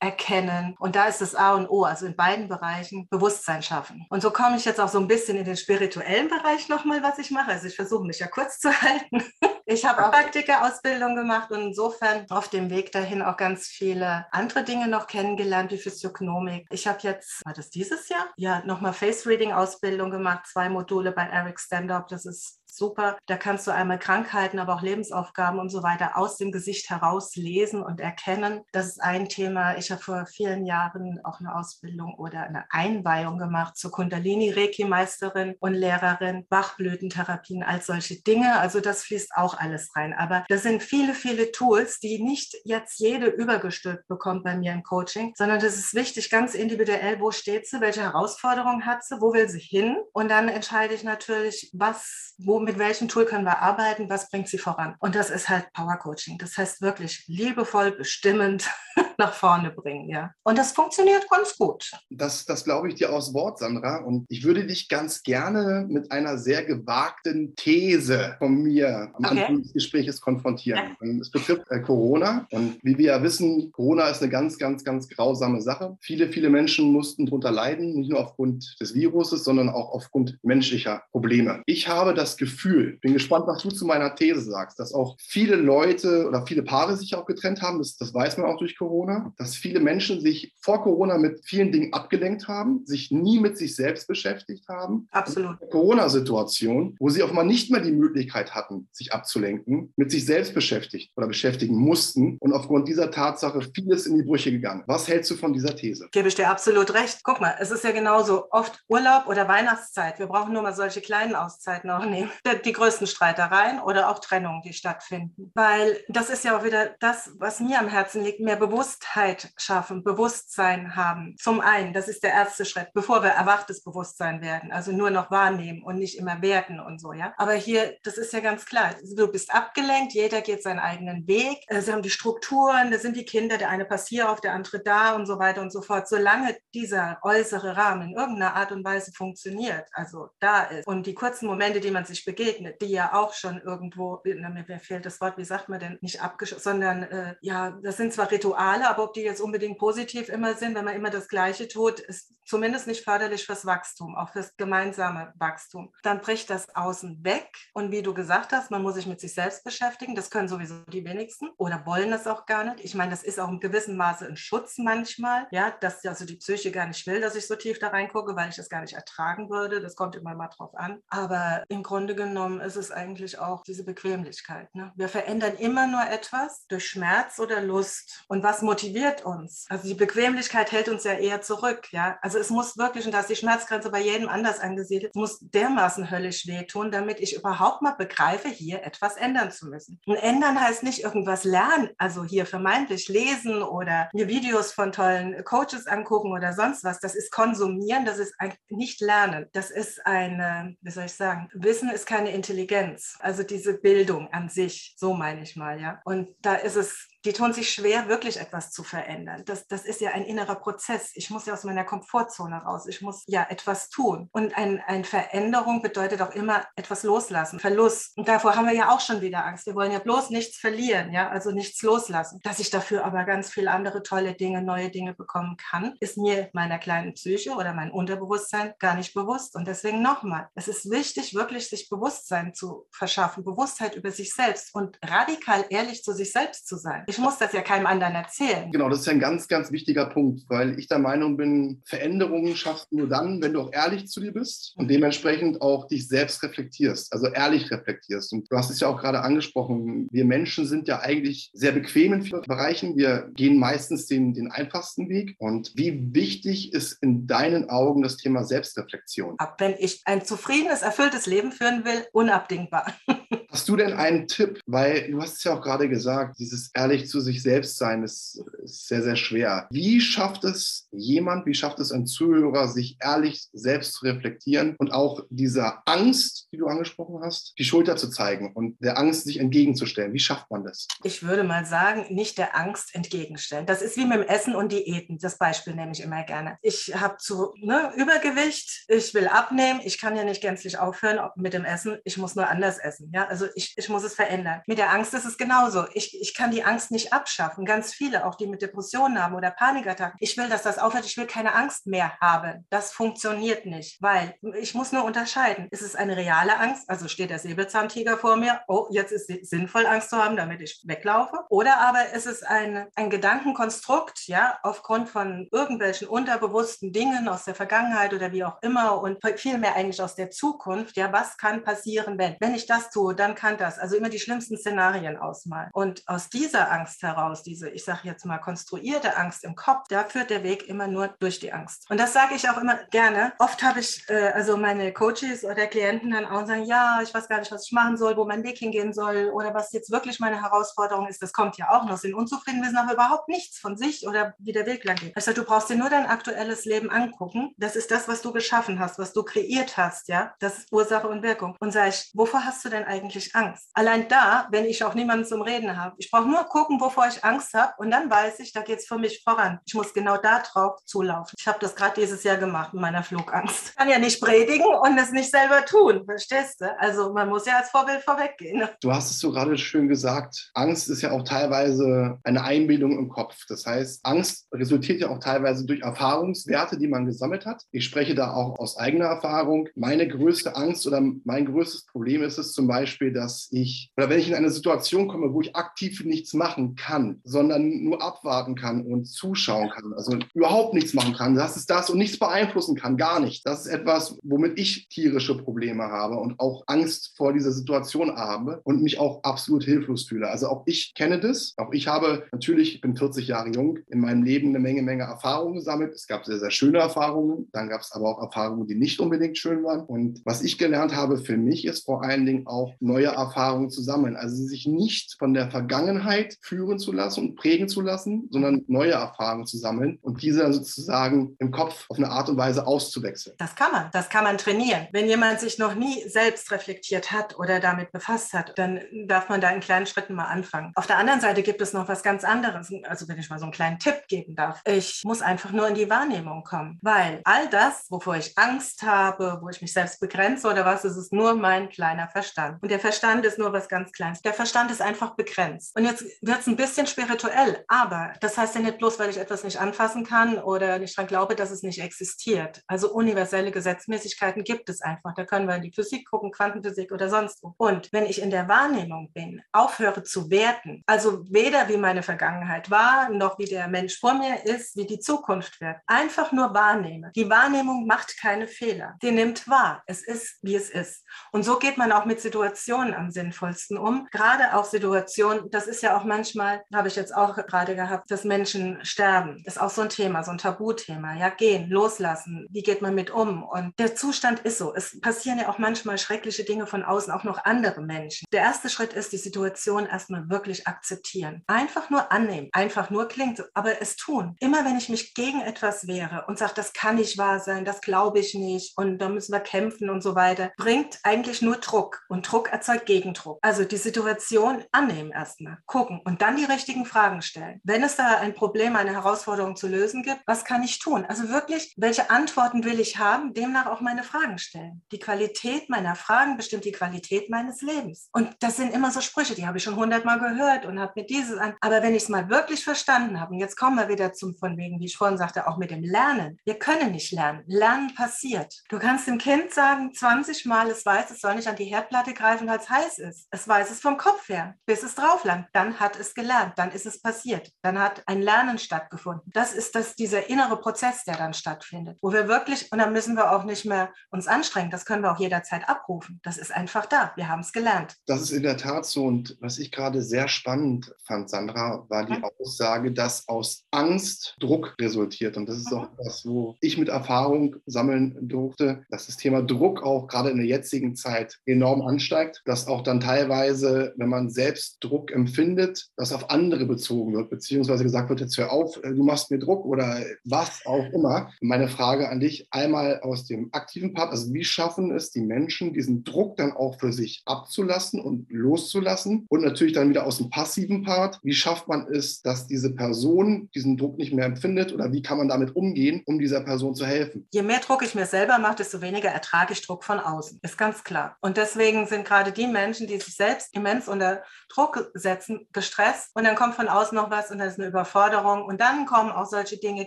erkennen. 0.00 0.74
Und 0.78 0.96
da 0.96 1.06
ist 1.06 1.20
das 1.20 1.34
A 1.34 1.54
und 1.54 1.68
O, 1.68 1.84
also 1.84 2.06
in 2.06 2.16
beiden 2.16 2.48
Bereichen 2.48 3.08
Bewusstsein 3.08 3.62
schaffen. 3.62 4.06
Und 4.10 4.22
so 4.22 4.30
komme 4.30 4.56
ich 4.56 4.64
jetzt 4.64 4.80
auch 4.80 4.88
so 4.88 4.98
ein 4.98 5.08
bisschen 5.08 5.36
in 5.36 5.44
den 5.44 5.56
spirituellen 5.56 6.28
Bereich 6.28 6.68
nochmal, 6.68 7.02
was 7.02 7.18
ich 7.18 7.30
mache. 7.30 7.52
Also 7.52 7.66
ich 7.66 7.76
versuche 7.76 8.04
mich 8.04 8.18
ja 8.18 8.26
kurz 8.26 8.58
zu 8.58 8.70
halten. 8.82 9.22
Ich 9.70 9.84
habe 9.84 10.06
auch 10.06 10.10
Praktika-Ausbildung 10.10 11.14
gemacht 11.14 11.50
und 11.50 11.60
insofern 11.60 12.24
auf 12.30 12.48
dem 12.48 12.70
Weg 12.70 12.90
dahin 12.90 13.20
auch 13.20 13.36
ganz 13.36 13.66
viele 13.66 14.26
andere 14.32 14.64
Dinge 14.64 14.88
noch 14.88 15.06
kennengelernt, 15.06 15.70
wie 15.72 15.76
Physiognomik. 15.78 16.66
Ich 16.70 16.86
habe 16.86 16.98
jetzt, 17.02 17.44
war 17.44 17.52
das 17.52 17.68
dieses 17.68 18.08
Jahr? 18.08 18.26
Ja, 18.36 18.62
nochmal 18.64 18.94
Face-Reading-Ausbildung 18.94 20.10
gemacht, 20.10 20.46
zwei 20.46 20.70
Module 20.70 21.12
bei 21.12 21.24
Eric 21.24 21.60
Stand-Up. 21.60 22.08
Das 22.08 22.24
ist 22.24 22.57
super. 22.70 23.18
Da 23.26 23.36
kannst 23.36 23.66
du 23.66 23.70
einmal 23.70 23.98
Krankheiten, 23.98 24.58
aber 24.58 24.74
auch 24.74 24.82
Lebensaufgaben 24.82 25.58
und 25.58 25.70
so 25.70 25.82
weiter 25.82 26.16
aus 26.16 26.36
dem 26.36 26.52
Gesicht 26.52 26.90
heraus 26.90 27.34
lesen 27.36 27.82
und 27.82 28.00
erkennen. 28.00 28.62
Das 28.72 28.86
ist 28.86 29.02
ein 29.02 29.28
Thema. 29.28 29.76
Ich 29.76 29.90
habe 29.90 30.02
vor 30.02 30.26
vielen 30.26 30.64
Jahren 30.66 31.20
auch 31.24 31.40
eine 31.40 31.54
Ausbildung 31.54 32.14
oder 32.14 32.42
eine 32.42 32.64
Einweihung 32.70 33.38
gemacht 33.38 33.76
zur 33.76 33.90
Kundalini-Reiki-Meisterin 33.90 35.56
und 35.60 35.74
Lehrerin, 35.74 36.46
Bachblütentherapien, 36.48 37.62
all 37.62 37.80
solche 37.82 38.22
Dinge. 38.22 38.58
Also 38.58 38.80
das 38.80 39.02
fließt 39.04 39.32
auch 39.36 39.58
alles 39.58 39.90
rein. 39.96 40.14
Aber 40.14 40.44
das 40.48 40.62
sind 40.62 40.82
viele, 40.82 41.14
viele 41.14 41.52
Tools, 41.52 41.98
die 42.00 42.22
nicht 42.22 42.56
jetzt 42.64 43.00
jede 43.00 43.26
übergestülpt 43.26 44.06
bekommt 44.08 44.44
bei 44.44 44.56
mir 44.56 44.72
im 44.72 44.82
Coaching, 44.82 45.32
sondern 45.36 45.60
das 45.60 45.76
ist 45.76 45.94
wichtig, 45.94 46.30
ganz 46.30 46.54
individuell, 46.54 47.20
wo 47.20 47.30
steht 47.30 47.66
sie, 47.66 47.80
welche 47.80 48.02
Herausforderungen 48.02 48.86
hat 48.86 49.04
sie, 49.04 49.20
wo 49.20 49.32
will 49.32 49.48
sie 49.48 49.60
hin? 49.60 49.96
Und 50.12 50.30
dann 50.30 50.48
entscheide 50.48 50.94
ich 50.94 51.04
natürlich, 51.04 51.70
was, 51.72 52.34
wo, 52.38 52.58
mit 52.68 52.78
welchem 52.78 53.08
Tool 53.08 53.24
können 53.24 53.46
wir 53.46 53.62
arbeiten, 53.62 54.10
was 54.10 54.28
bringt 54.28 54.46
sie 54.46 54.58
voran. 54.58 54.94
Und 54.98 55.14
das 55.14 55.30
ist 55.30 55.48
halt 55.48 55.72
Power 55.72 55.96
Coaching. 55.96 56.36
Das 56.36 56.58
heißt 56.58 56.82
wirklich 56.82 57.24
liebevoll, 57.26 57.92
bestimmend 57.92 58.70
nach 59.18 59.32
vorne 59.32 59.70
bringen, 59.70 60.08
ja. 60.08 60.30
Und 60.44 60.56
das 60.56 60.72
funktioniert 60.72 61.28
ganz 61.28 61.56
gut. 61.56 61.90
Das, 62.08 62.44
das 62.46 62.64
glaube 62.64 62.88
ich 62.88 62.94
dir 62.94 63.12
aus 63.12 63.34
Wort, 63.34 63.58
Sandra. 63.58 63.98
Und 63.98 64.24
ich 64.28 64.44
würde 64.44 64.66
dich 64.66 64.88
ganz 64.88 65.22
gerne 65.22 65.86
mit 65.88 66.12
einer 66.12 66.38
sehr 66.38 66.64
gewagten 66.64 67.54
These 67.56 68.36
von 68.38 68.62
mir 68.62 69.10
am 69.14 69.24
okay. 69.24 69.40
Anfang 69.40 69.62
des 69.62 69.72
Gesprächs 69.72 70.20
konfrontieren. 70.20 70.96
Ja. 71.00 71.08
Es 71.20 71.30
betrifft 71.30 71.68
äh, 71.70 71.80
Corona. 71.80 72.46
Und 72.52 72.78
wie 72.82 72.96
wir 72.96 73.06
ja 73.06 73.22
wissen, 73.22 73.72
Corona 73.72 74.08
ist 74.08 74.22
eine 74.22 74.30
ganz, 74.30 74.58
ganz, 74.58 74.84
ganz 74.84 75.08
grausame 75.08 75.60
Sache. 75.60 75.96
Viele, 76.00 76.28
viele 76.28 76.48
Menschen 76.48 76.92
mussten 76.92 77.26
darunter 77.26 77.50
leiden, 77.50 77.94
nicht 77.94 78.10
nur 78.10 78.20
aufgrund 78.20 78.76
des 78.80 78.94
Viruses, 78.94 79.42
sondern 79.42 79.68
auch 79.68 79.92
aufgrund 79.92 80.38
menschlicher 80.42 81.02
Probleme. 81.10 81.62
Ich 81.66 81.88
habe 81.88 82.14
das 82.14 82.36
Gefühl, 82.36 82.98
bin 83.00 83.14
gespannt, 83.14 83.46
was 83.46 83.62
du 83.62 83.70
zu 83.70 83.84
meiner 83.84 84.14
These 84.14 84.42
sagst, 84.42 84.78
dass 84.78 84.92
auch 84.92 85.16
viele 85.18 85.56
Leute 85.56 86.26
oder 86.28 86.46
viele 86.46 86.62
Paare 86.62 86.96
sich 86.96 87.14
auch 87.16 87.26
getrennt 87.26 87.62
haben. 87.62 87.78
Das, 87.78 87.96
das 87.96 88.14
weiß 88.14 88.38
man 88.38 88.48
auch 88.48 88.58
durch 88.58 88.78
Corona. 88.78 89.07
Corona, 89.08 89.32
dass 89.38 89.56
viele 89.56 89.80
Menschen 89.80 90.20
sich 90.20 90.54
vor 90.60 90.82
Corona 90.82 91.18
mit 91.18 91.40
vielen 91.44 91.72
Dingen 91.72 91.92
abgelenkt 91.92 92.48
haben, 92.48 92.84
sich 92.84 93.10
nie 93.10 93.38
mit 93.38 93.56
sich 93.56 93.74
selbst 93.74 94.06
beschäftigt 94.06 94.68
haben. 94.68 95.08
Absolut. 95.10 95.58
Corona-Situation, 95.70 96.96
wo 97.00 97.08
sie 97.08 97.22
auch 97.22 97.32
mal 97.32 97.44
nicht 97.44 97.70
mehr 97.70 97.80
die 97.80 97.92
Möglichkeit 97.92 98.54
hatten, 98.54 98.88
sich 98.92 99.12
abzulenken, 99.12 99.92
mit 99.96 100.10
sich 100.10 100.26
selbst 100.26 100.54
beschäftigt 100.54 101.12
oder 101.16 101.26
beschäftigen 101.26 101.76
mussten 101.76 102.36
und 102.40 102.52
aufgrund 102.52 102.88
dieser 102.88 103.10
Tatsache 103.10 103.60
vieles 103.74 104.06
in 104.06 104.16
die 104.16 104.22
Brüche 104.22 104.50
gegangen. 104.50 104.84
Was 104.86 105.08
hältst 105.08 105.30
du 105.30 105.36
von 105.36 105.52
dieser 105.52 105.74
These? 105.74 106.08
Gebe 106.12 106.28
ich 106.28 106.34
dir 106.34 106.50
absolut 106.50 106.92
recht. 106.94 107.20
Guck 107.22 107.40
mal, 107.40 107.54
es 107.58 107.70
ist 107.70 107.84
ja 107.84 107.92
genauso 107.92 108.50
oft 108.50 108.82
Urlaub 108.88 109.26
oder 109.26 109.48
Weihnachtszeit. 109.48 110.18
Wir 110.18 110.26
brauchen 110.26 110.52
nur 110.52 110.62
mal 110.62 110.74
solche 110.74 111.00
kleinen 111.00 111.34
Auszeiten 111.34 111.90
auch 111.90 112.04
nehmen. 112.04 112.30
Die 112.64 112.72
größten 112.72 113.06
Streitereien 113.06 113.80
oder 113.80 114.10
auch 114.10 114.18
Trennungen, 114.18 114.62
die 114.62 114.72
stattfinden. 114.72 115.50
Weil 115.54 115.98
das 116.08 116.30
ist 116.30 116.44
ja 116.44 116.58
auch 116.58 116.64
wieder 116.64 116.94
das, 117.00 117.30
was 117.38 117.60
mir 117.60 117.78
am 117.78 117.88
Herzen 117.88 118.24
liegt, 118.24 118.40
mehr 118.40 118.56
bewusst 118.56 118.97
Bewusstheit 118.98 119.52
schaffen, 119.56 120.02
Bewusstsein 120.02 120.96
haben. 120.96 121.36
Zum 121.38 121.60
einen, 121.60 121.92
das 121.92 122.08
ist 122.08 122.22
der 122.22 122.32
erste 122.32 122.64
Schritt, 122.64 122.88
bevor 122.94 123.22
wir 123.22 123.30
erwachtes 123.30 123.82
Bewusstsein 123.82 124.42
werden, 124.42 124.72
also 124.72 124.92
nur 124.92 125.10
noch 125.10 125.30
wahrnehmen 125.30 125.82
und 125.82 125.98
nicht 125.98 126.18
immer 126.18 126.42
werten 126.42 126.80
und 126.80 127.00
so, 127.00 127.12
ja. 127.12 127.32
Aber 127.36 127.52
hier, 127.52 127.96
das 128.02 128.18
ist 128.18 128.32
ja 128.32 128.40
ganz 128.40 128.66
klar, 128.66 128.94
du 129.16 129.28
bist 129.28 129.54
abgelenkt, 129.54 130.14
jeder 130.14 130.40
geht 130.40 130.62
seinen 130.62 130.78
eigenen 130.78 131.26
Weg, 131.26 131.58
äh, 131.68 131.80
sie 131.80 131.92
haben 131.92 132.02
die 132.02 132.10
Strukturen, 132.10 132.90
da 132.90 132.98
sind 132.98 133.16
die 133.16 133.24
Kinder, 133.24 133.56
der 133.56 133.70
eine 133.70 133.84
passt 133.84 134.08
hier 134.08 134.30
auf, 134.30 134.40
der 134.40 134.52
andere 134.52 134.80
da 134.80 135.14
und 135.14 135.26
so 135.26 135.38
weiter 135.38 135.62
und 135.62 135.72
so 135.72 135.82
fort. 135.82 136.08
Solange 136.08 136.56
dieser 136.74 137.18
äußere 137.22 137.76
Rahmen 137.76 138.10
in 138.10 138.16
irgendeiner 138.16 138.54
Art 138.54 138.72
und 138.72 138.84
Weise 138.84 139.12
funktioniert, 139.12 139.88
also 139.92 140.28
da 140.40 140.62
ist 140.64 140.86
und 140.86 141.06
die 141.06 141.14
kurzen 141.14 141.46
Momente, 141.46 141.80
die 141.80 141.90
man 141.90 142.04
sich 142.04 142.24
begegnet, 142.24 142.80
die 142.82 142.90
ja 142.90 143.14
auch 143.14 143.32
schon 143.34 143.60
irgendwo, 143.60 144.20
mir 144.24 144.80
fehlt 144.80 145.06
das 145.06 145.20
Wort, 145.20 145.38
wie 145.38 145.44
sagt 145.44 145.68
man 145.68 145.80
denn, 145.80 145.98
nicht 146.00 146.22
abgeschlossen, 146.22 146.64
sondern 146.64 147.02
äh, 147.04 147.34
ja, 147.40 147.78
das 147.82 147.96
sind 147.96 148.12
zwar 148.12 148.30
Rituale, 148.30 148.87
aber 148.88 149.04
ob 149.04 149.14
die 149.14 149.22
jetzt 149.22 149.40
unbedingt 149.40 149.78
positiv 149.78 150.28
immer 150.28 150.54
sind, 150.54 150.74
wenn 150.74 150.84
man 150.84 150.94
immer 150.94 151.10
das 151.10 151.28
Gleiche 151.28 151.68
tut, 151.68 152.00
ist 152.00 152.34
zumindest 152.48 152.86
nicht 152.86 153.04
förderlich 153.04 153.44
fürs 153.44 153.66
Wachstum, 153.66 154.16
auch 154.16 154.30
fürs 154.30 154.56
gemeinsame 154.56 155.32
Wachstum. 155.36 155.92
Dann 156.02 156.20
bricht 156.20 156.48
das 156.48 156.74
Außen 156.74 157.22
weg. 157.22 157.48
Und 157.74 157.92
wie 157.92 158.02
du 158.02 158.14
gesagt 158.14 158.52
hast, 158.52 158.70
man 158.70 158.82
muss 158.82 158.94
sich 158.94 159.06
mit 159.06 159.20
sich 159.20 159.34
selbst 159.34 159.64
beschäftigen. 159.64 160.14
Das 160.14 160.30
können 160.30 160.48
sowieso 160.48 160.82
die 160.86 161.04
wenigsten 161.04 161.50
oder 161.58 161.84
wollen 161.84 162.10
das 162.10 162.26
auch 162.26 162.46
gar 162.46 162.64
nicht. 162.64 162.84
Ich 162.84 162.94
meine, 162.94 163.10
das 163.10 163.22
ist 163.22 163.38
auch 163.38 163.50
in 163.50 163.60
gewissem 163.60 163.96
Maße 163.96 164.26
ein 164.26 164.36
Schutz 164.36 164.78
manchmal, 164.78 165.46
ja, 165.50 165.70
dass 165.70 166.04
also 166.06 166.24
die 166.24 166.36
Psyche 166.36 166.72
gar 166.72 166.86
nicht 166.86 167.06
will, 167.06 167.20
dass 167.20 167.36
ich 167.36 167.46
so 167.46 167.54
tief 167.54 167.78
da 167.78 167.88
reingucke, 167.88 168.34
weil 168.34 168.48
ich 168.48 168.56
das 168.56 168.70
gar 168.70 168.80
nicht 168.80 168.94
ertragen 168.94 169.50
würde. 169.50 169.82
Das 169.82 169.94
kommt 169.94 170.16
immer 170.16 170.34
mal 170.34 170.48
drauf 170.48 170.74
an. 170.74 171.02
Aber 171.08 171.64
im 171.68 171.82
Grunde 171.82 172.14
genommen 172.14 172.60
ist 172.60 172.76
es 172.76 172.90
eigentlich 172.90 173.38
auch 173.38 173.62
diese 173.62 173.84
Bequemlichkeit. 173.84 174.74
Ne? 174.74 174.92
Wir 174.96 175.08
verändern 175.08 175.56
immer 175.58 175.86
nur 175.86 176.02
etwas 176.08 176.66
durch 176.68 176.86
Schmerz 176.86 177.38
oder 177.38 177.60
Lust. 177.60 178.24
Und 178.28 178.42
was 178.42 178.62
motiviert 178.62 178.77
uns? 179.24 179.66
Also 179.68 179.88
die 179.88 179.94
Bequemlichkeit 179.94 180.72
hält 180.72 180.88
uns 180.88 181.04
ja 181.04 181.12
eher 181.12 181.42
zurück, 181.42 181.92
ja. 181.92 182.18
Also 182.22 182.38
es 182.38 182.50
muss 182.50 182.76
wirklich, 182.76 183.06
und 183.06 183.12
da 183.12 183.20
ist 183.20 183.30
die 183.30 183.36
Schmerzgrenze 183.36 183.90
bei 183.90 184.00
jedem 184.00 184.28
anders 184.28 184.60
angesiedelt, 184.60 185.14
muss 185.14 185.38
dermaßen 185.40 186.10
höllisch 186.10 186.46
wehtun, 186.46 186.90
damit 186.90 187.20
ich 187.20 187.36
überhaupt 187.36 187.82
mal 187.82 187.92
begreife, 187.92 188.48
hier 188.48 188.82
etwas 188.82 189.16
ändern 189.16 189.50
zu 189.50 189.66
müssen. 189.66 190.00
Und 190.06 190.16
ändern 190.16 190.60
heißt 190.60 190.82
nicht 190.82 191.02
irgendwas 191.02 191.44
lernen, 191.44 191.90
also 191.98 192.24
hier 192.24 192.46
vermeintlich 192.46 193.08
lesen 193.08 193.62
oder 193.62 194.08
mir 194.12 194.28
Videos 194.28 194.72
von 194.72 194.92
tollen 194.92 195.44
Coaches 195.44 195.86
angucken 195.86 196.32
oder 196.32 196.52
sonst 196.52 196.84
was. 196.84 197.00
Das 197.00 197.14
ist 197.14 197.30
konsumieren, 197.30 198.04
das 198.04 198.18
ist 198.18 198.34
nicht 198.68 199.00
lernen. 199.00 199.46
Das 199.52 199.70
ist 199.70 200.04
eine, 200.06 200.76
wie 200.80 200.90
soll 200.90 201.04
ich 201.04 201.14
sagen, 201.14 201.48
Wissen 201.54 201.90
ist 201.90 202.06
keine 202.06 202.32
Intelligenz. 202.32 203.16
Also 203.20 203.42
diese 203.42 203.78
Bildung 203.78 204.32
an 204.32 204.48
sich, 204.48 204.94
so 204.96 205.14
meine 205.14 205.42
ich 205.42 205.56
mal, 205.56 205.80
ja. 205.80 206.00
Und 206.04 206.28
da 206.40 206.54
ist 206.54 206.76
es 206.76 207.08
die 207.24 207.32
tun 207.32 207.52
sich 207.52 207.70
schwer, 207.70 208.08
wirklich 208.08 208.38
etwas 208.38 208.70
zu 208.70 208.84
verändern. 208.84 209.42
Das, 209.44 209.66
das 209.66 209.84
ist 209.84 210.00
ja 210.00 210.12
ein 210.12 210.24
innerer 210.24 210.54
Prozess. 210.54 211.10
Ich 211.14 211.30
muss 211.30 211.46
ja 211.46 211.54
aus 211.54 211.64
meiner 211.64 211.84
Komfortzone 211.84 212.56
raus. 212.62 212.86
Ich 212.86 213.02
muss 213.02 213.24
ja 213.26 213.46
etwas 213.50 213.88
tun. 213.88 214.28
Und 214.32 214.56
ein, 214.56 214.80
eine 214.86 215.04
Veränderung 215.04 215.82
bedeutet 215.82 216.22
auch 216.22 216.30
immer 216.30 216.64
etwas 216.76 217.02
loslassen, 217.02 217.58
Verlust. 217.58 218.16
Und 218.16 218.28
davor 218.28 218.54
haben 218.54 218.66
wir 218.66 218.74
ja 218.74 218.90
auch 218.94 219.00
schon 219.00 219.20
wieder 219.20 219.44
Angst. 219.44 219.66
Wir 219.66 219.74
wollen 219.74 219.90
ja 219.90 219.98
bloß 219.98 220.30
nichts 220.30 220.58
verlieren, 220.58 221.12
ja, 221.12 221.28
also 221.28 221.50
nichts 221.50 221.82
loslassen. 221.82 222.40
Dass 222.44 222.60
ich 222.60 222.70
dafür 222.70 223.04
aber 223.04 223.24
ganz 223.24 223.50
viele 223.50 223.70
andere 223.70 224.02
tolle 224.02 224.34
Dinge, 224.34 224.62
neue 224.62 224.90
Dinge 224.90 225.14
bekommen 225.14 225.56
kann, 225.56 225.94
ist 226.00 226.18
mir 226.18 226.50
meiner 226.52 226.78
kleinen 226.78 227.14
Psyche 227.14 227.50
oder 227.50 227.74
mein 227.74 227.90
Unterbewusstsein 227.90 228.74
gar 228.78 228.94
nicht 228.94 229.12
bewusst. 229.14 229.56
Und 229.56 229.66
deswegen 229.66 230.02
nochmal, 230.02 230.48
es 230.54 230.68
ist 230.68 230.90
wichtig, 230.90 231.34
wirklich 231.34 231.68
sich 231.68 231.88
Bewusstsein 231.88 232.54
zu 232.54 232.86
verschaffen, 232.92 233.42
Bewusstheit 233.44 233.96
über 233.96 234.12
sich 234.12 234.32
selbst 234.32 234.74
und 234.74 234.98
radikal 235.04 235.64
ehrlich 235.70 236.04
zu 236.04 236.12
sich 236.12 236.32
selbst 236.32 236.68
zu 236.68 236.76
sein. 236.76 237.04
Ich 237.08 237.16
muss 237.16 237.38
das 237.38 237.54
ja 237.54 237.62
keinem 237.62 237.86
anderen 237.86 238.14
erzählen. 238.14 238.70
Genau, 238.70 238.90
das 238.90 239.00
ist 239.00 239.08
ein 239.08 239.18
ganz, 239.18 239.48
ganz 239.48 239.72
wichtiger 239.72 240.04
Punkt, 240.06 240.42
weil 240.48 240.78
ich 240.78 240.88
der 240.88 240.98
Meinung 240.98 241.38
bin, 241.38 241.80
Veränderungen 241.86 242.54
schaffst 242.54 242.88
du 242.90 242.98
nur 242.98 243.08
dann, 243.08 243.40
wenn 243.40 243.54
du 243.54 243.62
auch 243.62 243.72
ehrlich 243.72 244.08
zu 244.08 244.20
dir 244.20 244.32
bist 244.32 244.74
und 244.76 244.90
dementsprechend 244.90 245.62
auch 245.62 245.88
dich 245.88 246.06
selbst 246.06 246.42
reflektierst, 246.42 247.10
also 247.14 247.28
ehrlich 247.28 247.70
reflektierst. 247.70 248.34
Und 248.34 248.52
du 248.52 248.56
hast 248.58 248.68
es 248.68 248.80
ja 248.80 248.88
auch 248.88 249.00
gerade 249.00 249.22
angesprochen, 249.22 250.06
wir 250.10 250.26
Menschen 250.26 250.66
sind 250.66 250.86
ja 250.86 251.00
eigentlich 251.00 251.50
sehr 251.54 251.72
bequem 251.72 252.12
in 252.12 252.22
vielen 252.24 252.42
Bereichen. 252.42 252.94
Wir 252.98 253.30
gehen 253.34 253.58
meistens 253.58 254.04
den, 254.04 254.34
den 254.34 254.50
einfachsten 254.50 255.08
Weg. 255.08 255.34
Und 255.38 255.72
wie 255.76 256.14
wichtig 256.14 256.74
ist 256.74 257.02
in 257.02 257.26
deinen 257.26 257.70
Augen 257.70 258.02
das 258.02 258.18
Thema 258.18 258.44
Selbstreflexion? 258.44 259.36
Ab 259.38 259.54
wenn 259.60 259.76
ich 259.78 260.02
ein 260.04 260.26
zufriedenes, 260.26 260.82
erfülltes 260.82 261.24
Leben 261.24 261.52
führen 261.52 261.86
will, 261.86 262.06
unabdingbar. 262.12 262.92
Hast 263.50 263.68
du 263.68 263.76
denn 263.76 263.94
einen 263.94 264.28
Tipp? 264.28 264.60
Weil 264.66 265.10
du 265.10 265.22
hast 265.22 265.38
es 265.38 265.44
ja 265.44 265.54
auch 265.54 265.62
gerade 265.62 265.88
gesagt, 265.88 266.38
dieses 266.38 266.70
ehrlich 266.74 267.08
zu 267.08 267.20
sich 267.20 267.42
selbst 267.42 267.78
sein 267.78 268.02
ist, 268.02 268.42
ist, 268.62 268.88
sehr, 268.88 269.02
sehr 269.02 269.16
schwer. 269.16 269.66
Wie 269.70 270.00
schafft 270.00 270.44
es 270.44 270.86
jemand, 270.90 271.46
wie 271.46 271.54
schafft 271.54 271.78
es 271.80 271.90
ein 271.90 272.06
Zuhörer, 272.06 272.68
sich 272.68 272.98
ehrlich 273.02 273.48
selbst 273.52 273.94
zu 273.94 274.04
reflektieren 274.04 274.76
und 274.78 274.92
auch 274.92 275.24
dieser 275.30 275.82
Angst, 275.86 276.48
die 276.52 276.58
du 276.58 276.66
angesprochen 276.66 277.20
hast, 277.22 277.54
die 277.58 277.64
Schulter 277.64 277.96
zu 277.96 278.10
zeigen 278.10 278.52
und 278.54 278.76
der 278.80 278.98
Angst 278.98 279.24
sich 279.24 279.38
entgegenzustellen? 279.38 280.12
Wie 280.12 280.18
schafft 280.18 280.50
man 280.50 280.64
das? 280.64 280.86
Ich 281.02 281.22
würde 281.22 281.44
mal 281.44 281.64
sagen, 281.64 282.14
nicht 282.14 282.38
der 282.38 282.56
Angst 282.56 282.94
entgegenstellen. 282.94 283.66
Das 283.66 283.80
ist 283.80 283.96
wie 283.96 284.04
mit 284.04 284.18
dem 284.18 284.28
Essen 284.28 284.54
und 284.54 284.72
Diäten. 284.72 285.18
Das 285.18 285.38
Beispiel 285.38 285.74
nehme 285.74 285.92
ich 285.92 286.02
immer 286.02 286.22
gerne. 286.24 286.58
Ich 286.60 286.94
habe 286.94 287.16
zu 287.16 287.54
ne, 287.56 287.92
Übergewicht, 287.96 288.84
ich 288.88 289.14
will 289.14 289.26
abnehmen, 289.26 289.80
ich 289.84 289.98
kann 289.98 290.16
ja 290.16 290.24
nicht 290.24 290.42
gänzlich 290.42 290.78
aufhören 290.78 291.18
mit 291.36 291.54
dem 291.54 291.64
Essen, 291.64 291.98
ich 292.04 292.18
muss 292.18 292.34
nur 292.34 292.48
anders 292.48 292.78
essen. 292.78 293.10
Ja? 293.14 293.26
Also 293.26 293.46
ich, 293.54 293.74
ich 293.76 293.88
muss 293.88 294.04
es 294.04 294.14
verändern. 294.14 294.62
Mit 294.66 294.78
der 294.78 294.90
Angst 294.90 295.14
ist 295.14 295.24
es 295.24 295.38
genauso. 295.38 295.86
Ich, 295.94 296.20
ich 296.20 296.34
kann 296.34 296.50
die 296.50 296.64
Angst 296.64 296.90
nicht 296.90 297.12
abschaffen. 297.12 297.64
Ganz 297.64 297.92
viele, 297.92 298.26
auch 298.26 298.34
die 298.34 298.46
mit 298.46 298.62
Depressionen 298.62 299.22
haben 299.22 299.34
oder 299.34 299.50
Panikattacken. 299.50 300.18
Ich 300.20 300.36
will, 300.36 300.48
dass 300.48 300.62
das 300.62 300.78
aufhört. 300.78 301.06
Ich 301.06 301.16
will 301.16 301.26
keine 301.26 301.54
Angst 301.54 301.86
mehr 301.86 302.18
haben. 302.20 302.66
Das 302.70 302.92
funktioniert 302.92 303.66
nicht, 303.66 304.00
weil 304.00 304.34
ich 304.60 304.74
muss 304.74 304.92
nur 304.92 305.04
unterscheiden. 305.04 305.68
Ist 305.70 305.82
es 305.82 305.96
eine 305.96 306.16
reale 306.16 306.58
Angst? 306.58 306.88
Also 306.88 307.08
steht 307.08 307.30
der 307.30 307.38
Säbelzahntiger 307.38 308.18
vor 308.18 308.36
mir. 308.36 308.60
Oh, 308.68 308.86
jetzt 308.90 309.12
ist 309.12 309.30
es 309.30 309.50
sinnvoll, 309.50 309.86
Angst 309.86 310.10
zu 310.10 310.16
haben, 310.16 310.36
damit 310.36 310.60
ich 310.60 310.82
weglaufe. 310.84 311.38
Oder 311.48 311.78
aber 311.78 312.10
ist 312.10 312.26
es 312.26 312.42
ein, 312.42 312.86
ein 312.94 313.10
Gedankenkonstrukt, 313.10 314.26
ja, 314.26 314.58
aufgrund 314.62 315.08
von 315.08 315.48
irgendwelchen 315.52 316.08
unterbewussten 316.08 316.92
Dingen 316.92 317.28
aus 317.28 317.44
der 317.44 317.54
Vergangenheit 317.54 318.12
oder 318.12 318.32
wie 318.32 318.44
auch 318.44 318.58
immer 318.62 319.00
und 319.00 319.18
vielmehr 319.36 319.74
eigentlich 319.74 320.02
aus 320.02 320.14
der 320.14 320.30
Zukunft. 320.30 320.96
Ja, 320.96 321.12
was 321.12 321.36
kann 321.36 321.62
passieren, 321.62 322.18
wenn? 322.18 322.36
Wenn 322.40 322.54
ich 322.54 322.66
das 322.66 322.90
tue, 322.90 323.14
dann 323.14 323.27
kann 323.34 323.56
das. 323.56 323.78
Also 323.78 323.96
immer 323.96 324.08
die 324.08 324.18
schlimmsten 324.18 324.56
Szenarien 324.56 325.16
ausmalen. 325.16 325.70
Und 325.72 326.02
aus 326.06 326.28
dieser 326.28 326.70
Angst 326.70 327.02
heraus, 327.02 327.42
diese, 327.42 327.70
ich 327.70 327.84
sage 327.84 328.00
jetzt 328.04 328.24
mal, 328.24 328.38
konstruierte 328.38 329.16
Angst 329.16 329.44
im 329.44 329.54
Kopf, 329.54 329.88
da 329.88 330.04
führt 330.04 330.30
der 330.30 330.42
Weg 330.42 330.68
immer 330.68 330.86
nur 330.86 331.08
durch 331.18 331.40
die 331.40 331.52
Angst. 331.52 331.86
Und 331.90 331.98
das 331.98 332.12
sage 332.12 332.34
ich 332.34 332.48
auch 332.48 332.58
immer 332.58 332.76
gerne. 332.90 333.32
Oft 333.38 333.62
habe 333.62 333.80
ich 333.80 334.04
äh, 334.08 334.32
also 334.34 334.56
meine 334.56 334.92
Coaches 334.92 335.44
oder 335.44 335.66
Klienten 335.66 336.10
dann 336.10 336.26
auch 336.26 336.46
sagen, 336.46 336.64
ja, 336.64 337.00
ich 337.02 337.12
weiß 337.12 337.28
gar 337.28 337.38
nicht, 337.38 337.52
was 337.52 337.66
ich 337.66 337.72
machen 337.72 337.96
soll, 337.96 338.16
wo 338.16 338.24
mein 338.24 338.44
Weg 338.44 338.58
hingehen 338.58 338.92
soll 338.92 339.30
oder 339.32 339.54
was 339.54 339.72
jetzt 339.72 339.90
wirklich 339.90 340.20
meine 340.20 340.42
Herausforderung 340.42 341.06
ist. 341.06 341.22
Das 341.22 341.32
kommt 341.32 341.56
ja 341.56 341.70
auch 341.70 341.84
noch. 341.84 341.96
Sind 341.96 342.14
unzufrieden, 342.14 342.62
wissen 342.62 342.76
aber 342.76 342.94
überhaupt 342.94 343.28
nichts 343.28 343.58
von 343.58 343.76
sich 343.76 344.06
oder 344.06 344.34
wie 344.38 344.52
der 344.52 344.66
Weg 344.66 344.84
lang 344.84 344.96
geht. 344.96 345.16
Also 345.16 345.32
du 345.32 345.44
brauchst 345.44 345.70
dir 345.70 345.76
nur 345.76 345.90
dein 345.90 346.06
aktuelles 346.06 346.64
Leben 346.64 346.90
angucken. 346.90 347.54
Das 347.56 347.76
ist 347.76 347.90
das, 347.90 348.08
was 348.08 348.22
du 348.22 348.32
geschaffen 348.32 348.78
hast, 348.78 348.98
was 348.98 349.12
du 349.12 349.22
kreiert 349.22 349.76
hast, 349.76 350.08
ja. 350.08 350.34
Das 350.38 350.58
ist 350.58 350.72
Ursache 350.72 351.08
und 351.08 351.22
Wirkung. 351.22 351.56
Und 351.60 351.72
sag 351.72 351.88
ich, 351.88 352.10
wovor 352.14 352.44
hast 352.44 352.64
du 352.64 352.68
denn 352.68 352.84
eigentlich 352.84 353.17
Angst. 353.34 353.70
Allein 353.74 354.08
da, 354.08 354.48
wenn 354.50 354.64
ich 354.64 354.82
auch 354.84 354.94
niemanden 354.94 355.24
zum 355.24 355.42
Reden 355.42 355.76
habe. 355.76 355.94
Ich 355.98 356.10
brauche 356.10 356.28
nur 356.28 356.44
gucken, 356.44 356.80
wovor 356.80 357.08
ich 357.08 357.24
Angst 357.24 357.54
habe 357.54 357.72
und 357.78 357.90
dann 357.90 358.10
weiß 358.10 358.40
ich, 358.40 358.52
da 358.52 358.62
geht 358.62 358.78
es 358.78 358.86
für 358.86 358.98
mich 358.98 359.22
voran. 359.22 359.58
Ich 359.66 359.74
muss 359.74 359.92
genau 359.92 360.16
da 360.16 360.40
drauf 360.40 360.78
zulaufen. 360.84 361.34
Ich 361.38 361.46
habe 361.46 361.58
das 361.60 361.74
gerade 361.74 362.00
dieses 362.00 362.24
Jahr 362.24 362.36
gemacht 362.36 362.72
mit 362.72 362.82
meiner 362.82 363.02
Flugangst. 363.02 363.70
Ich 363.70 363.76
kann 363.76 363.88
ja 363.88 363.98
nicht 363.98 364.20
predigen 364.20 364.66
und 364.66 364.98
es 364.98 365.12
nicht 365.12 365.30
selber 365.30 365.64
tun, 365.64 366.04
verstehst 366.04 366.60
du? 366.60 366.66
Also 366.78 367.12
man 367.12 367.28
muss 367.28 367.46
ja 367.46 367.58
als 367.58 367.70
Vorbild 367.70 368.02
vorweggehen. 368.02 368.68
Du 368.80 368.92
hast 368.92 369.10
es 369.10 369.18
so 369.18 369.30
gerade 369.30 369.56
schön 369.58 369.88
gesagt. 369.88 370.50
Angst 370.54 370.88
ist 370.88 371.02
ja 371.02 371.10
auch 371.12 371.22
teilweise 371.22 372.18
eine 372.24 372.42
Einbildung 372.42 372.98
im 372.98 373.08
Kopf. 373.08 373.44
Das 373.48 373.66
heißt, 373.66 374.04
Angst 374.04 374.46
resultiert 374.52 375.00
ja 375.00 375.08
auch 375.08 375.18
teilweise 375.18 375.66
durch 375.66 375.80
Erfahrungswerte, 375.80 376.78
die 376.78 376.88
man 376.88 377.06
gesammelt 377.06 377.46
hat. 377.46 377.62
Ich 377.70 377.84
spreche 377.84 378.14
da 378.14 378.32
auch 378.32 378.58
aus 378.58 378.76
eigener 378.76 379.06
Erfahrung. 379.06 379.68
Meine 379.74 380.06
größte 380.08 380.56
Angst 380.56 380.86
oder 380.86 381.00
mein 381.24 381.46
größtes 381.46 381.86
Problem 381.86 382.22
ist 382.22 382.38
es 382.38 382.52
zum 382.52 382.66
Beispiel, 382.66 383.07
dass 383.12 383.48
ich, 383.50 383.90
oder 383.96 384.08
wenn 384.08 384.18
ich 384.18 384.28
in 384.28 384.34
eine 384.34 384.50
Situation 384.50 385.08
komme, 385.08 385.32
wo 385.32 385.40
ich 385.40 385.56
aktiv 385.56 386.04
nichts 386.04 386.34
machen 386.34 386.74
kann, 386.74 387.20
sondern 387.24 387.82
nur 387.82 388.02
abwarten 388.02 388.54
kann 388.54 388.82
und 388.82 389.06
zuschauen 389.06 389.70
kann, 389.70 389.92
also 389.94 390.18
überhaupt 390.34 390.74
nichts 390.74 390.94
machen 390.94 391.14
kann, 391.14 391.34
das 391.34 391.56
ist 391.56 391.70
das 391.70 391.90
und 391.90 391.98
nichts 391.98 392.18
beeinflussen 392.18 392.76
kann, 392.76 392.96
gar 392.96 393.20
nicht. 393.20 393.46
Das 393.46 393.66
ist 393.66 393.72
etwas, 393.72 394.18
womit 394.22 394.58
ich 394.58 394.88
tierische 394.88 395.36
Probleme 395.36 395.84
habe 395.84 396.16
und 396.16 396.38
auch 396.40 396.64
Angst 396.66 397.14
vor 397.16 397.32
dieser 397.32 397.52
Situation 397.52 398.16
habe 398.16 398.60
und 398.64 398.82
mich 398.82 398.98
auch 398.98 399.22
absolut 399.22 399.64
hilflos 399.64 400.04
fühle. 400.04 400.28
Also 400.28 400.48
auch 400.48 400.62
ich 400.66 400.94
kenne 400.94 401.20
das. 401.20 401.54
Auch 401.56 401.72
ich 401.72 401.88
habe 401.88 402.24
natürlich, 402.32 402.76
ich 402.76 402.80
bin 402.80 402.96
40 402.96 403.28
Jahre 403.28 403.50
jung, 403.50 403.78
in 403.88 404.00
meinem 404.00 404.22
Leben 404.22 404.48
eine 404.48 404.60
Menge, 404.60 404.82
Menge 404.82 405.04
Erfahrungen 405.04 405.54
gesammelt. 405.54 405.94
Es 405.94 406.06
gab 406.06 406.24
sehr, 406.24 406.38
sehr 406.38 406.50
schöne 406.50 406.78
Erfahrungen. 406.78 407.48
Dann 407.52 407.68
gab 407.68 407.80
es 407.80 407.92
aber 407.92 408.08
auch 408.08 408.22
Erfahrungen, 408.22 408.66
die 408.66 408.74
nicht 408.74 409.00
unbedingt 409.00 409.38
schön 409.38 409.62
waren. 409.64 409.84
Und 409.84 410.20
was 410.24 410.42
ich 410.42 410.58
gelernt 410.58 410.94
habe 410.94 411.18
für 411.18 411.36
mich 411.36 411.64
ist 411.64 411.84
vor 411.84 412.02
allen 412.02 412.26
Dingen 412.26 412.46
auch 412.46 412.74
neue 412.98 413.14
Erfahrungen 413.14 413.70
zu 413.70 413.80
sammeln. 413.80 414.16
Also 414.16 414.42
sich 414.44 414.66
nicht 414.66 415.16
von 415.18 415.32
der 415.32 415.50
Vergangenheit 415.50 416.36
führen 416.40 416.78
zu 416.80 416.92
lassen 416.92 417.20
und 417.20 417.36
prägen 417.36 417.68
zu 417.68 417.80
lassen, 417.80 418.28
sondern 418.30 418.64
neue 418.66 418.92
Erfahrungen 418.92 419.46
zu 419.46 419.56
sammeln 419.56 419.98
und 420.02 420.22
diese 420.22 420.40
dann 420.40 420.52
sozusagen 420.52 421.36
im 421.38 421.52
Kopf 421.52 421.86
auf 421.88 421.96
eine 421.96 422.10
Art 422.10 422.28
und 422.28 422.36
Weise 422.36 422.66
auszuwechseln. 422.66 423.36
Das 423.38 423.54
kann 423.54 423.70
man, 423.70 423.90
das 423.92 424.08
kann 424.08 424.24
man 424.24 424.36
trainieren. 424.36 424.88
Wenn 424.92 425.06
jemand 425.06 425.38
sich 425.38 425.58
noch 425.58 425.76
nie 425.76 426.08
selbst 426.08 426.50
reflektiert 426.50 427.12
hat 427.12 427.38
oder 427.38 427.60
damit 427.60 427.92
befasst 427.92 428.32
hat, 428.32 428.58
dann 428.58 428.80
darf 429.06 429.28
man 429.28 429.40
da 429.40 429.50
in 429.50 429.60
kleinen 429.60 429.86
Schritten 429.86 430.14
mal 430.14 430.26
anfangen. 430.26 430.72
Auf 430.74 430.88
der 430.88 430.98
anderen 430.98 431.20
Seite 431.20 431.42
gibt 431.42 431.60
es 431.60 431.72
noch 431.72 431.88
was 431.88 432.02
ganz 432.02 432.24
anderes. 432.24 432.70
Also 432.84 433.06
wenn 433.06 433.18
ich 433.18 433.30
mal 433.30 433.38
so 433.38 433.44
einen 433.44 433.52
kleinen 433.52 433.78
Tipp 433.78 434.08
geben 434.08 434.34
darf. 434.34 434.60
Ich 434.66 435.02
muss 435.04 435.22
einfach 435.22 435.52
nur 435.52 435.68
in 435.68 435.74
die 435.74 435.88
Wahrnehmung 435.88 436.42
kommen, 436.42 436.78
weil 436.82 437.20
all 437.24 437.48
das, 437.48 437.86
wovor 437.90 438.16
ich 438.16 438.36
Angst 438.36 438.82
habe, 438.82 439.38
wo 439.40 439.48
ich 439.48 439.60
mich 439.62 439.72
selbst 439.72 440.00
begrenze 440.00 440.48
oder 440.48 440.64
was, 440.64 440.84
ist 440.84 440.96
es 440.96 441.12
nur 441.12 441.34
mein 441.34 441.68
kleiner 441.68 442.08
Verstand. 442.08 442.60
Und 442.60 442.70
der 442.70 442.80
Verstand 442.80 442.87
ist 443.24 443.38
nur 443.38 443.52
was 443.52 443.68
ganz 443.68 443.92
Kleines. 443.92 444.22
Der 444.22 444.34
Verstand 444.34 444.70
ist 444.70 444.80
einfach 444.80 445.14
begrenzt. 445.16 445.76
Und 445.76 445.84
jetzt 445.84 446.04
wird 446.22 446.40
es 446.40 446.46
ein 446.46 446.56
bisschen 446.56 446.86
spirituell, 446.86 447.64
aber. 447.68 448.12
Das 448.20 448.36
heißt 448.36 448.54
ja 448.54 448.60
nicht 448.60 448.78
bloß, 448.78 448.98
weil 448.98 449.10
ich 449.10 449.18
etwas 449.18 449.44
nicht 449.44 449.58
anfassen 449.58 450.04
kann 450.04 450.38
oder 450.38 450.78
nicht 450.78 450.96
daran 450.96 451.08
glaube, 451.08 451.34
dass 451.34 451.50
es 451.50 451.62
nicht 451.62 451.80
existiert. 451.80 452.62
Also 452.66 452.92
universelle 452.92 453.50
Gesetzmäßigkeiten 453.50 454.44
gibt 454.44 454.68
es 454.68 454.80
einfach. 454.80 455.14
Da 455.14 455.24
können 455.24 455.48
wir 455.48 455.56
in 455.56 455.62
die 455.62 455.72
Physik 455.72 456.08
gucken, 456.08 456.30
Quantenphysik 456.30 456.92
oder 456.92 457.08
sonst 457.08 457.42
wo. 457.42 457.54
Und 457.56 457.92
wenn 457.92 458.06
ich 458.06 458.22
in 458.22 458.30
der 458.30 458.48
Wahrnehmung 458.48 459.10
bin, 459.12 459.42
aufhöre 459.52 460.02
zu 460.02 460.30
werten, 460.30 460.82
also 460.86 461.24
weder 461.30 461.68
wie 461.68 461.76
meine 461.76 462.02
Vergangenheit 462.02 462.70
war, 462.70 463.10
noch 463.10 463.38
wie 463.38 463.46
der 463.46 463.68
Mensch 463.68 463.98
vor 463.98 464.14
mir 464.14 464.44
ist, 464.44 464.76
wie 464.76 464.86
die 464.86 465.00
Zukunft 465.00 465.60
wird, 465.60 465.76
einfach 465.86 466.32
nur 466.32 466.54
wahrnehme. 466.54 467.10
Die 467.14 467.28
Wahrnehmung 467.28 467.86
macht 467.86 468.18
keine 468.20 468.46
Fehler. 468.46 468.96
Die 469.02 469.10
nimmt 469.10 469.48
wahr. 469.48 469.82
Es 469.86 470.06
ist, 470.06 470.38
wie 470.42 470.54
es 470.54 470.70
ist. 470.70 471.04
Und 471.32 471.44
so 471.44 471.58
geht 471.58 471.78
man 471.78 471.92
auch 471.92 472.04
mit 472.04 472.20
Situationen 472.20 472.77
am 472.94 473.10
sinnvollsten 473.10 473.78
um. 473.78 474.06
Gerade 474.10 474.54
auch 474.54 474.64
Situationen, 474.64 475.50
das 475.50 475.66
ist 475.66 475.82
ja 475.82 475.96
auch 475.96 476.04
manchmal, 476.04 476.62
habe 476.72 476.88
ich 476.88 476.96
jetzt 476.96 477.14
auch 477.14 477.34
gerade 477.34 477.74
gehabt, 477.74 478.10
dass 478.10 478.24
Menschen 478.24 478.78
sterben. 478.84 479.42
Das 479.44 479.56
ist 479.56 479.62
auch 479.62 479.70
so 479.70 479.82
ein 479.82 479.88
Thema, 479.88 480.22
so 480.22 480.30
ein 480.30 480.38
Tabuthema. 480.38 481.14
Ja, 481.16 481.28
gehen, 481.28 481.68
loslassen. 481.70 482.46
Wie 482.50 482.62
geht 482.62 482.82
man 482.82 482.94
mit 482.94 483.10
um? 483.10 483.42
Und 483.42 483.78
der 483.78 483.94
Zustand 483.94 484.40
ist 484.40 484.58
so. 484.58 484.74
Es 484.74 485.00
passieren 485.00 485.38
ja 485.38 485.48
auch 485.48 485.58
manchmal 485.58 485.98
schreckliche 485.98 486.44
Dinge 486.44 486.66
von 486.66 486.82
außen, 486.82 487.12
auch 487.12 487.24
noch 487.24 487.44
andere 487.44 487.82
Menschen. 487.82 488.26
Der 488.32 488.42
erste 488.42 488.68
Schritt 488.68 488.92
ist, 488.92 489.12
die 489.12 489.18
Situation 489.18 489.86
erstmal 489.86 490.28
wirklich 490.28 490.66
akzeptieren. 490.66 491.42
Einfach 491.46 491.90
nur 491.90 492.12
annehmen. 492.12 492.48
Einfach 492.52 492.90
nur 492.90 493.08
klingt, 493.08 493.44
aber 493.54 493.80
es 493.80 493.96
tun. 493.96 494.36
Immer 494.40 494.64
wenn 494.64 494.76
ich 494.76 494.88
mich 494.88 495.14
gegen 495.14 495.40
etwas 495.40 495.86
wehre 495.86 496.24
und 496.26 496.38
sage, 496.38 496.52
das 496.54 496.72
kann 496.72 496.96
nicht 496.96 497.18
wahr 497.18 497.40
sein, 497.40 497.64
das 497.64 497.80
glaube 497.80 498.18
ich 498.18 498.34
nicht 498.34 498.76
und 498.76 498.98
da 498.98 499.08
müssen 499.08 499.32
wir 499.32 499.40
kämpfen 499.40 499.90
und 499.90 500.02
so 500.02 500.14
weiter, 500.14 500.52
bringt 500.56 500.98
eigentlich 501.02 501.42
nur 501.42 501.56
Druck. 501.56 502.02
Und 502.08 502.30
Druck 502.30 502.50
erzeugt 502.52 502.67
Gegendruck. 502.76 503.38
Also 503.42 503.64
die 503.64 503.76
Situation 503.76 504.64
annehmen 504.72 505.10
erstmal, 505.10 505.58
gucken 505.66 506.00
und 506.04 506.22
dann 506.22 506.36
die 506.36 506.44
richtigen 506.44 506.86
Fragen 506.86 507.22
stellen. 507.22 507.60
Wenn 507.64 507.82
es 507.82 507.96
da 507.96 508.18
ein 508.18 508.34
Problem, 508.34 508.76
eine 508.76 508.92
Herausforderung 508.92 509.56
zu 509.56 509.68
lösen 509.68 510.02
gibt, 510.02 510.20
was 510.26 510.44
kann 510.44 510.62
ich 510.62 510.78
tun? 510.78 511.04
Also 511.06 511.28
wirklich, 511.28 511.74
welche 511.76 512.10
Antworten 512.10 512.64
will 512.64 512.80
ich 512.80 512.98
haben? 512.98 513.34
Demnach 513.34 513.66
auch 513.66 513.80
meine 513.80 514.02
Fragen 514.02 514.38
stellen. 514.38 514.82
Die 514.92 514.98
Qualität 514.98 515.68
meiner 515.68 515.94
Fragen 515.94 516.36
bestimmt 516.36 516.64
die 516.64 516.72
Qualität 516.72 517.30
meines 517.30 517.62
Lebens. 517.62 518.08
Und 518.12 518.36
das 518.40 518.56
sind 518.56 518.72
immer 518.74 518.90
so 518.90 519.00
Sprüche, 519.00 519.34
die 519.34 519.46
habe 519.46 519.58
ich 519.58 519.64
schon 519.64 519.76
hundertmal 519.76 520.18
gehört 520.18 520.66
und 520.66 520.80
habe 520.80 520.92
mir 520.96 521.06
dieses 521.06 521.38
an. 521.38 521.54
Aber 521.60 521.82
wenn 521.82 521.94
ich 521.94 522.04
es 522.04 522.08
mal 522.08 522.28
wirklich 522.28 522.64
verstanden 522.64 523.20
habe, 523.20 523.32
und 523.32 523.40
jetzt 523.40 523.56
kommen 523.56 523.76
wir 523.76 523.88
wieder 523.88 524.12
zum 524.12 524.34
von 524.38 524.56
wegen, 524.56 524.80
wie 524.80 524.86
ich 524.86 524.96
vorhin 524.96 525.18
sagte, 525.18 525.46
auch 525.46 525.56
mit 525.56 525.70
dem 525.70 525.82
Lernen. 525.82 526.38
Wir 526.44 526.58
können 526.58 526.92
nicht 526.92 527.12
lernen. 527.12 527.42
Lernen 527.46 527.94
passiert. 527.94 528.62
Du 528.68 528.78
kannst 528.78 529.06
dem 529.06 529.18
Kind 529.18 529.52
sagen, 529.52 529.92
20 529.92 530.46
Mal, 530.46 530.70
es 530.70 530.84
weiß, 530.84 531.10
es 531.10 531.20
soll 531.20 531.34
nicht 531.34 531.48
an 531.48 531.56
die 531.56 531.64
Herdplatte 531.64 532.14
greifen, 532.14 532.48
weil 532.48 532.57
es 532.60 532.70
heiß 532.70 532.98
ist. 532.98 533.28
Es 533.30 533.48
weiß 533.48 533.70
es 533.70 533.80
vom 533.80 533.96
Kopf 533.96 534.28
her, 534.28 534.54
bis 534.66 534.82
es 534.82 534.94
drauf 534.94 535.24
langt. 535.24 535.46
Dann 535.52 535.80
hat 535.80 535.98
es 535.98 536.14
gelernt, 536.14 536.54
dann 536.56 536.70
ist 536.70 536.86
es 536.86 537.00
passiert. 537.00 537.50
Dann 537.62 537.78
hat 537.78 538.02
ein 538.06 538.22
Lernen 538.22 538.58
stattgefunden. 538.58 539.30
Das 539.32 539.52
ist 539.52 539.74
das, 539.74 539.94
dieser 539.94 540.28
innere 540.28 540.58
Prozess, 540.60 541.04
der 541.04 541.16
dann 541.16 541.34
stattfindet, 541.34 541.98
wo 542.02 542.12
wir 542.12 542.28
wirklich, 542.28 542.70
und 542.72 542.78
dann 542.78 542.92
müssen 542.92 543.16
wir 543.16 543.32
auch 543.32 543.44
nicht 543.44 543.64
mehr 543.64 543.92
uns 544.10 544.28
anstrengen, 544.28 544.70
das 544.70 544.84
können 544.84 545.02
wir 545.02 545.12
auch 545.12 545.20
jederzeit 545.20 545.68
abrufen. 545.68 546.20
Das 546.22 546.38
ist 546.38 546.52
einfach 546.52 546.86
da. 546.86 547.12
Wir 547.16 547.28
haben 547.28 547.40
es 547.40 547.52
gelernt. 547.52 547.96
Das 548.06 548.20
ist 548.22 548.30
in 548.30 548.42
der 548.42 548.56
Tat 548.56 548.86
so. 548.86 549.04
Und 549.04 549.36
was 549.40 549.58
ich 549.58 549.72
gerade 549.72 550.02
sehr 550.02 550.28
spannend 550.28 550.94
fand, 551.06 551.30
Sandra, 551.30 551.84
war 551.88 552.04
die 552.04 552.14
mhm. 552.14 552.26
Aussage, 552.38 552.92
dass 552.92 553.28
aus 553.28 553.64
Angst 553.70 554.36
Druck 554.40 554.74
resultiert. 554.80 555.36
Und 555.36 555.48
das 555.48 555.58
ist 555.58 555.70
mhm. 555.70 555.78
auch 555.78 555.88
was, 555.98 556.24
wo 556.26 556.56
ich 556.60 556.78
mit 556.78 556.88
Erfahrung 556.88 557.56
sammeln 557.66 558.16
durfte, 558.28 558.84
dass 558.90 559.06
das 559.06 559.16
Thema 559.16 559.42
Druck 559.42 559.82
auch 559.82 560.06
gerade 560.06 560.30
in 560.30 560.36
der 560.36 560.46
jetzigen 560.46 560.96
Zeit 560.96 561.38
enorm 561.46 561.82
ansteigt, 561.82 562.37
dass 562.44 562.66
auch 562.66 562.82
dann 562.82 563.00
teilweise, 563.00 563.94
wenn 563.96 564.08
man 564.08 564.30
selbst 564.30 564.78
Druck 564.80 565.12
empfindet, 565.12 565.88
das 565.96 566.12
auf 566.12 566.30
andere 566.30 566.66
bezogen 566.66 567.14
wird, 567.14 567.30
beziehungsweise 567.30 567.84
gesagt 567.84 568.08
wird, 568.08 568.20
jetzt 568.20 568.36
hör 568.38 568.52
auf, 568.52 568.76
äh, 568.82 568.94
du 568.94 569.02
machst 569.02 569.30
mir 569.30 569.38
Druck 569.38 569.64
oder 569.64 570.02
was 570.24 570.64
auch 570.64 570.86
immer. 570.92 571.30
Meine 571.40 571.68
Frage 571.68 572.08
an 572.08 572.20
dich 572.20 572.46
einmal 572.50 573.00
aus 573.00 573.26
dem 573.26 573.48
aktiven 573.52 573.94
Part, 573.94 574.10
also 574.10 574.32
wie 574.32 574.44
schaffen 574.44 574.90
es 574.90 575.10
die 575.10 575.20
Menschen, 575.20 575.72
diesen 575.72 576.04
Druck 576.04 576.36
dann 576.36 576.52
auch 576.52 576.78
für 576.78 576.92
sich 576.92 577.22
abzulassen 577.26 578.00
und 578.00 578.26
loszulassen 578.30 579.26
und 579.28 579.42
natürlich 579.42 579.72
dann 579.72 579.88
wieder 579.88 580.06
aus 580.06 580.18
dem 580.18 580.30
passiven 580.30 580.82
Part, 580.82 581.20
wie 581.22 581.32
schafft 581.32 581.68
man 581.68 581.86
es, 581.92 582.22
dass 582.22 582.46
diese 582.46 582.74
Person 582.74 583.48
diesen 583.54 583.76
Druck 583.76 583.98
nicht 583.98 584.12
mehr 584.12 584.26
empfindet 584.26 584.72
oder 584.72 584.92
wie 584.92 585.02
kann 585.02 585.18
man 585.18 585.28
damit 585.28 585.54
umgehen, 585.56 586.02
um 586.06 586.18
dieser 586.18 586.40
Person 586.40 586.74
zu 586.74 586.86
helfen? 586.86 587.26
Je 587.30 587.42
mehr 587.42 587.60
Druck 587.60 587.82
ich 587.82 587.94
mir 587.94 588.06
selber 588.06 588.38
mache, 588.38 588.56
desto 588.56 588.80
weniger 588.80 589.08
ertrage 589.08 589.52
ich 589.52 589.66
Druck 589.66 589.84
von 589.84 589.98
außen. 589.98 590.40
Ist 590.42 590.58
ganz 590.58 590.84
klar. 590.84 591.16
Und 591.20 591.36
deswegen 591.36 591.86
sind 591.86 592.04
gerade 592.04 592.27
die 592.30 592.46
Menschen, 592.46 592.86
die 592.86 592.98
sich 592.98 593.14
selbst 593.14 593.54
immens 593.54 593.88
unter 593.88 594.22
Druck 594.48 594.90
setzen, 594.94 595.48
gestresst 595.52 596.10
und 596.14 596.24
dann 596.24 596.36
kommt 596.36 596.54
von 596.54 596.68
außen 596.68 596.96
noch 596.96 597.10
was 597.10 597.30
und 597.30 597.38
das 597.38 597.54
ist 597.54 597.58
eine 597.58 597.68
Überforderung 597.68 598.44
und 598.44 598.60
dann 598.60 598.86
kommen 598.86 599.10
auch 599.10 599.26
solche 599.26 599.58
Dinge 599.58 599.86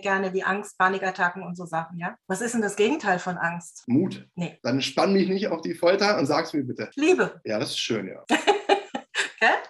gerne 0.00 0.32
wie 0.32 0.42
Angst, 0.42 0.78
Panikattacken 0.78 1.42
und 1.42 1.56
so 1.56 1.66
Sachen, 1.66 1.98
ja? 1.98 2.14
Was 2.26 2.40
ist 2.40 2.54
denn 2.54 2.62
das 2.62 2.76
Gegenteil 2.76 3.18
von 3.18 3.36
Angst? 3.38 3.84
Mut. 3.86 4.26
Nee. 4.34 4.58
Dann 4.62 4.80
spann 4.82 5.12
mich 5.12 5.28
nicht 5.28 5.48
auf 5.48 5.60
die 5.60 5.74
Folter 5.74 6.18
und 6.18 6.26
sag's 6.26 6.52
mir 6.52 6.64
bitte. 6.64 6.90
Liebe. 6.94 7.40
Ja, 7.44 7.58
das 7.58 7.70
ist 7.70 7.80
schön, 7.80 8.08
ja. 8.08 8.24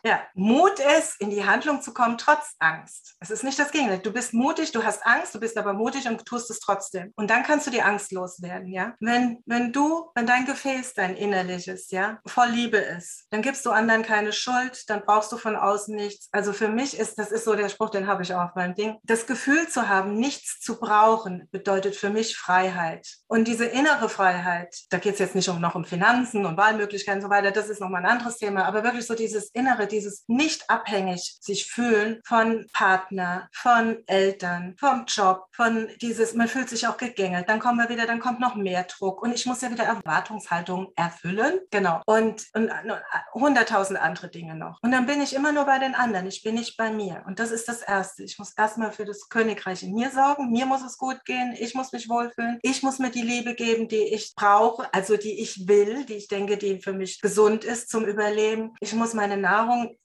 Ja, 0.05 0.23
Mut 0.35 0.79
ist, 0.99 1.21
in 1.21 1.31
die 1.31 1.45
Handlung 1.45 1.81
zu 1.83 1.95
kommen, 1.95 2.19
trotz 2.19 2.55
Angst. 2.59 3.15
Es 3.21 3.31
ist 3.31 3.45
nicht 3.45 3.59
das 3.59 3.71
Gegenteil. 3.71 3.99
Du 3.99 4.13
bist 4.13 4.35
mutig, 4.35 4.73
du 4.73 4.83
hast 4.83 5.07
Angst, 5.07 5.35
du 5.35 5.41
bist 5.41 5.57
aber 5.57 5.73
mutig 5.73 6.09
und 6.09 6.25
tust 6.27 6.51
es 6.51 6.61
trotzdem. 6.61 7.13
Und 7.17 7.31
dann 7.31 7.43
kannst 7.43 7.67
du 7.67 7.71
die 7.71 7.83
Angst 7.83 8.13
loswerden, 8.13 8.69
ja. 8.69 8.95
Wenn, 9.01 9.43
wenn 9.47 9.73
du, 9.73 10.11
wenn 10.15 10.27
dein 10.27 10.45
Gefäß, 10.45 10.95
dein 10.95 11.17
innerliches, 11.17 11.91
ja, 11.91 12.21
voll 12.27 12.49
Liebe 12.49 12.77
ist, 12.77 13.27
dann 13.31 13.43
gibst 13.43 13.65
du 13.65 13.71
anderen 13.71 14.03
keine 14.03 14.33
Schuld, 14.33 14.89
dann 14.89 15.03
brauchst 15.05 15.33
du 15.33 15.37
von 15.37 15.57
außen 15.57 15.95
nichts. 15.95 16.29
Also 16.33 16.53
für 16.53 16.69
mich 16.69 16.99
ist, 16.99 17.19
das 17.19 17.33
ist 17.33 17.45
so 17.45 17.55
der 17.55 17.69
Spruch, 17.69 17.91
den 17.91 18.07
habe 18.07 18.23
ich 18.23 18.35
auch 18.35 18.43
auf 18.43 18.55
meinem 18.55 18.75
Ding. 18.75 18.99
Das 19.03 19.27
Gefühl 19.27 19.69
zu 19.69 19.89
haben, 19.89 20.17
nichts 20.17 20.61
zu 20.61 20.79
brauchen, 20.79 21.49
bedeutet 21.51 21.97
für 21.97 22.11
mich 22.11 22.37
Freiheit. 22.37 23.07
Und 23.27 23.49
diese 23.49 23.65
innere 23.65 24.09
Freiheit, 24.09 24.77
da 24.91 24.99
geht 24.99 25.15
es 25.15 25.19
jetzt 25.19 25.35
nicht 25.35 25.49
um 25.49 25.61
noch 25.61 25.75
um 25.75 25.85
Finanzen 25.85 26.45
und 26.45 26.57
Wahlmöglichkeiten 26.57 27.21
und 27.21 27.29
so 27.29 27.31
weiter, 27.31 27.51
das 27.51 27.69
ist 27.69 27.81
nochmal 27.81 28.05
ein 28.05 28.11
anderes 28.11 28.37
Thema, 28.37 28.65
aber 28.65 28.85
wirklich 28.85 29.07
so 29.07 29.15
dieses 29.15 29.49
innere, 29.51 29.62
dieses 29.91 30.25
nicht 30.27 30.69
abhängig 30.71 31.39
sich 31.41 31.67
fühlen 31.67 32.21
von 32.25 32.67
Partner, 32.73 33.49
von 33.53 33.99
Eltern, 34.07 34.77
vom 34.79 35.05
Job, 35.07 35.47
von 35.53 35.89
dieses, 36.01 36.35
man 36.35 36.49
fühlt 36.49 36.69
sich 36.69 36.87
auch 36.87 36.97
gegängelt, 36.97 37.49
dann 37.49 37.61
kommen 37.61 37.79
wir 37.79 37.89
wieder, 37.89 38.07
dann 38.07 38.21
kommt 38.21 38.41
noch 38.41 38.55
mehr 38.55 38.85
Druck 38.85 39.23
und 39.23 39.33
ich 39.33 39.47
muss 39.47 39.61
ja 39.61 39.71
wieder 39.71 39.85
Erwartungshaltung 39.85 40.93
erfüllen, 40.97 41.61
genau, 41.71 42.01
und, 42.07 42.47
und 42.55 42.71
hunderttausend 43.35 44.01
andere 44.01 44.29
Dinge 44.29 44.55
noch. 44.55 44.79
Und 44.83 44.93
dann 44.93 45.07
bin 45.07 45.21
ich 45.21 45.35
immer 45.35 45.53
nur 45.53 45.65
bei 45.65 45.79
den 45.79 45.95
anderen, 45.95 46.27
ich 46.27 46.43
bin 46.43 46.55
nicht 46.55 46.77
bei 46.77 46.91
mir. 46.91 47.23
Und 47.27 47.39
das 47.39 47.51
ist 47.51 47.69
das 47.69 47.83
Erste. 47.83 48.23
Ich 48.23 48.39
muss 48.39 48.53
erstmal 48.57 48.93
für 48.93 49.05
das 49.05 49.29
Königreich 49.29 49.83
in 49.83 49.95
mir 49.95 50.11
sorgen, 50.11 50.51
mir 50.51 50.67
muss 50.67 50.83
es 50.83 50.99
gut 50.99 51.25
gehen, 51.25 51.55
ich 51.59 51.75
muss 51.75 51.93
mich 51.93 52.09
wohlfühlen, 52.09 52.59
ich 52.63 52.83
muss 52.83 52.99
mir 52.99 53.11
die 53.11 53.23
Liebe 53.23 53.55
geben, 53.55 53.89
die 53.89 54.15
ich 54.15 54.35
brauche, 54.35 54.93
also 54.93 55.17
die 55.17 55.41
ich 55.41 55.69
will, 55.69 56.05
die 56.05 56.15
ich 56.15 56.29
denke, 56.29 56.57
die 56.57 56.81
für 56.81 56.93
mich 56.93 57.21
gesund 57.21 57.65
ist 57.65 57.91
zum 57.91 58.05
Überleben. 58.05 58.75
Ich 58.81 58.93
muss 58.93 59.15
meine 59.15 59.37